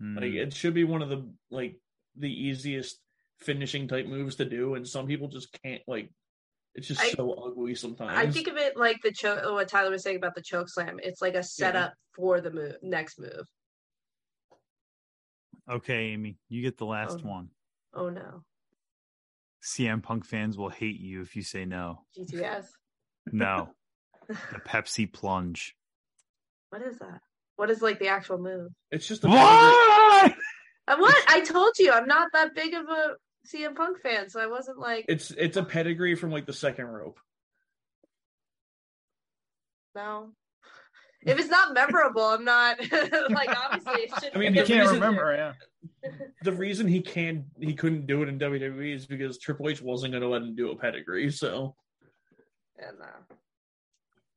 Hmm. 0.00 0.16
Like 0.16 0.32
it 0.32 0.54
should 0.54 0.74
be 0.74 0.84
one 0.84 1.02
of 1.02 1.08
the 1.10 1.28
like 1.50 1.76
the 2.16 2.32
easiest 2.32 2.98
finishing 3.40 3.88
type 3.88 4.06
moves 4.06 4.36
to 4.36 4.44
do, 4.44 4.74
and 4.74 4.86
some 4.88 5.06
people 5.06 5.28
just 5.28 5.52
can't. 5.62 5.82
Like 5.86 6.10
it's 6.74 6.88
just 6.88 7.00
I- 7.02 7.10
so 7.10 7.32
ugly 7.32 7.74
sometimes. 7.74 8.16
I 8.16 8.30
think 8.30 8.48
of 8.48 8.56
it 8.56 8.76
like 8.76 8.96
the 9.02 9.12
choke. 9.12 9.42
What 9.44 9.68
Tyler 9.68 9.90
was 9.90 10.02
saying 10.02 10.16
about 10.16 10.34
the 10.34 10.42
choke 10.42 10.68
slam. 10.70 10.98
It's 11.02 11.20
like 11.20 11.34
a 11.34 11.42
setup 11.42 11.92
for 12.16 12.40
the 12.40 12.50
move, 12.52 12.76
next 12.82 13.18
move. 13.18 13.44
okay, 15.70 16.06
Amy, 16.12 16.38
you 16.48 16.62
get 16.62 16.78
the 16.78 16.86
last 16.86 17.18
Oh. 17.24 17.28
one. 17.28 17.50
Oh 17.92 18.08
no, 18.08 18.44
CM 19.62 20.02
Punk 20.02 20.24
fans 20.24 20.56
will 20.56 20.68
hate 20.68 21.00
you 21.00 21.20
if 21.22 21.36
you 21.36 21.42
say 21.42 21.64
no. 21.64 22.00
GTS. 22.18 22.66
No, 23.32 23.70
the 24.28 24.60
Pepsi 24.66 25.10
plunge. 25.12 25.76
What 26.70 26.82
is 26.82 26.98
that? 26.98 27.20
What 27.56 27.70
is 27.70 27.82
like 27.82 27.98
the 27.98 28.08
actual 28.08 28.38
move? 28.38 28.72
it's 28.90 29.06
just 29.06 29.24
a 29.24 29.28
What? 29.28 30.34
Uh, 30.88 30.96
what? 30.96 31.24
I 31.28 31.40
told 31.40 31.74
you, 31.78 31.92
I'm 31.92 32.06
not 32.06 32.32
that 32.32 32.54
big 32.54 32.74
of 32.74 32.86
a 32.88 33.14
CM 33.46 33.76
Punk 33.76 34.00
fan, 34.00 34.28
so 34.28 34.40
I 34.40 34.46
wasn't 34.46 34.78
like, 34.78 35.04
it's 35.08 35.30
it's 35.30 35.56
a 35.56 35.62
pedigree 35.62 36.14
from 36.14 36.30
like 36.30 36.46
the 36.46 36.52
second 36.52 36.86
rope. 36.86 37.20
no. 39.94 40.30
If 41.22 41.38
it's 41.38 41.48
not 41.50 41.74
memorable, 41.74 42.22
I'm 42.22 42.44
not 42.44 42.78
like 43.30 43.50
obviously 43.50 44.02
it 44.04 44.10
should. 44.22 44.34
I 44.34 44.38
mean, 44.38 44.54
You 44.54 44.64
can't 44.64 44.80
reason- 44.80 44.94
remember, 44.94 45.34
yeah. 45.34 45.52
The 46.42 46.52
reason 46.52 46.88
he 46.88 47.00
can 47.02 47.44
he 47.60 47.74
couldn't 47.74 48.06
do 48.06 48.22
it 48.22 48.28
in 48.28 48.38
WWE 48.38 48.94
is 48.94 49.06
because 49.06 49.38
Triple 49.38 49.68
H 49.68 49.82
wasn't 49.82 50.12
going 50.12 50.22
to 50.22 50.28
let 50.28 50.42
him 50.42 50.54
do 50.56 50.70
a 50.70 50.76
pedigree. 50.76 51.30
So 51.30 51.74
And, 52.78 52.96
uh, 53.02 53.34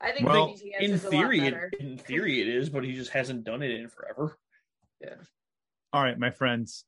I 0.02 0.12
think 0.12 0.28
Well, 0.28 0.54
in 0.80 0.92
is 0.92 1.04
a 1.06 1.10
lot 1.10 1.12
theory, 1.12 1.40
it, 1.40 1.56
in 1.80 1.98
theory, 1.98 2.42
it 2.42 2.50
is, 2.50 2.70
but 2.70 2.84
he 2.84 2.92
just 2.94 3.12
hasn't 3.12 3.46
done 3.46 3.62
it 3.64 3.72
in 3.72 3.88
forever. 3.88 4.38
Yeah. 5.02 5.16
All 5.94 6.04
right, 6.04 6.20
my 6.20 6.32
friends. 6.32 6.84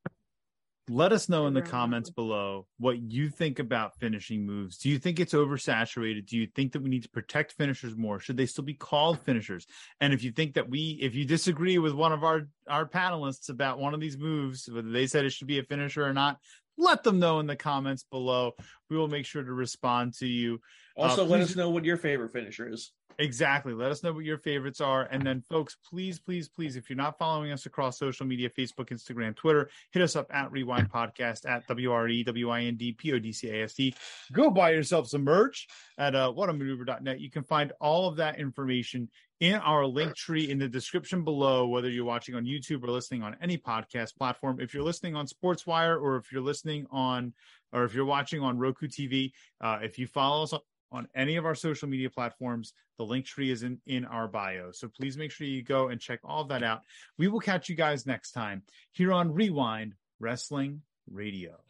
Let 0.88 1.12
us 1.12 1.30
know 1.30 1.48
in 1.48 1.56
the 1.56 1.64
comments 1.64 2.12
below 2.12 2.68
what 2.78 3.02
you 3.02 3.30
think 3.30 3.58
about 3.58 3.98
finishing 4.00 4.46
moves. 4.46 4.78
Do 4.78 4.88
you 4.88 5.00
think 5.00 5.20
it's 5.20 5.34
oversaturated? 5.34 6.28
Do 6.28 6.38
you 6.38 6.48
think 6.54 6.74
that 6.74 6.84
we 6.84 6.90
need 6.92 7.02
to 7.02 7.10
protect 7.10 7.54
finishers 7.54 7.98
more? 7.98 8.20
Should 8.20 8.38
they 8.38 8.46
still 8.46 8.64
be 8.64 8.76
called 8.76 9.20
finishers? 9.22 9.66
And 10.00 10.14
if 10.14 10.24
you 10.24 10.32
think 10.32 10.54
that 10.54 10.70
we, 10.70 11.00
if 11.02 11.16
you 11.16 11.26
disagree 11.26 11.80
with 11.80 11.94
one 11.94 12.12
of 12.12 12.24
our 12.24 12.48
our 12.70 12.86
panelists 12.88 13.50
about 13.50 13.80
one 13.80 13.96
of 13.96 14.00
these 14.00 14.18
moves, 14.18 14.70
whether 14.72 14.92
they 14.92 15.08
said 15.08 15.26
it 15.26 15.32
should 15.32 15.48
be 15.48 15.58
a 15.58 15.64
finisher 15.64 16.06
or 16.06 16.14
not, 16.14 16.38
let 16.78 17.04
them 17.04 17.20
know 17.20 17.40
in 17.40 17.48
the 17.48 17.56
comments 17.56 18.04
below. 18.04 18.54
We 18.90 18.98
will 18.98 19.08
make 19.08 19.26
sure 19.26 19.44
to 19.44 19.54
respond 19.54 20.14
to 20.16 20.28
you. 20.28 20.62
Also, 20.96 21.24
Uh, 21.24 21.28
let 21.28 21.42
us 21.42 21.56
know 21.56 21.70
what 21.70 21.86
your 21.86 21.98
favorite 21.98 22.32
finisher 22.32 22.72
is. 22.72 22.92
Exactly. 23.18 23.74
Let 23.74 23.92
us 23.92 24.04
know 24.04 24.12
what 24.12 24.26
your 24.26 24.38
favorites 24.38 24.82
are. 24.82 25.04
And 25.04 25.26
then, 25.26 25.42
folks, 25.42 25.78
please, 25.90 26.20
please, 26.20 26.50
please, 26.50 26.76
if 26.76 26.90
you're 26.90 26.98
not 26.98 27.18
following 27.18 27.52
us 27.52 27.66
across 27.66 27.98
social 27.98 28.26
media 28.26 28.50
Facebook, 28.50 28.90
Instagram, 28.90 29.34
Twitter, 29.36 29.70
hit 29.92 30.02
us 30.02 30.18
up 30.18 30.28
at 30.34 30.52
Wre-Wind 30.52 30.92
Podcast 30.92 31.50
at 31.50 31.66
W 31.68 31.92
R 31.94 32.10
E 32.10 32.24
W 32.24 32.50
I 32.50 32.64
N 32.64 32.76
D 32.76 32.92
P 32.92 33.14
O 33.14 33.20
D 33.20 33.32
C 33.32 33.50
A 33.50 33.64
S 33.64 33.74
T. 33.76 33.96
Go 34.34 34.50
buy 34.50 34.72
yourself 34.72 35.08
some 35.08 35.24
merch 35.24 35.68
at 35.98 36.14
uh, 36.14 36.32
whatamaneuver.net. 36.36 37.22
You 37.22 37.32
can 37.32 37.44
find 37.44 37.72
all 37.80 38.10
of 38.10 38.18
that 38.18 38.38
information 38.38 39.10
in 39.40 39.56
our 39.56 39.86
link 39.86 40.16
tree 40.16 40.50
in 40.50 40.60
the 40.60 40.68
description 40.68 41.24
below, 41.24 41.68
whether 41.68 41.90
you're 41.90 42.06
watching 42.06 42.36
on 42.36 42.46
YouTube 42.46 42.84
or 42.84 42.90
listening 42.90 43.24
on 43.24 43.36
any 43.42 43.58
podcast 43.58 44.16
platform. 44.16 44.60
If 44.60 44.74
you're 44.74 44.84
listening 44.84 45.16
on 45.16 45.28
SportsWire 45.28 46.02
or 46.02 46.16
if 46.16 46.32
you're 46.32 46.42
listening 46.42 46.88
on, 46.92 47.34
or 47.74 47.84
if 47.84 47.94
you're 47.94 48.06
watching 48.06 48.42
on 48.42 48.58
Roku 48.58 48.88
TV, 48.88 49.32
uh, 49.62 49.80
if 49.82 50.00
you 50.00 50.08
follow 50.08 50.44
us 50.44 50.54
on 50.54 50.62
on 50.92 51.08
any 51.14 51.36
of 51.36 51.46
our 51.46 51.56
social 51.56 51.88
media 51.88 52.10
platforms. 52.10 52.74
The 52.98 53.06
link 53.06 53.26
tree 53.26 53.52
is 53.52 53.64
in, 53.64 53.80
in 53.86 54.06
our 54.06 54.28
bio. 54.28 54.72
So 54.72 54.88
please 54.88 55.18
make 55.18 55.32
sure 55.32 55.46
you 55.46 55.62
go 55.62 55.90
and 55.90 56.00
check 56.00 56.20
all 56.24 56.46
that 56.46 56.64
out. 56.64 56.82
We 57.18 57.28
will 57.28 57.42
catch 57.42 57.70
you 57.70 57.76
guys 57.76 58.06
next 58.06 58.32
time 58.32 58.64
here 58.92 59.12
on 59.12 59.34
Wre-Wind 59.34 59.94
Wrestling 60.20 60.82
Radio. 61.12 61.65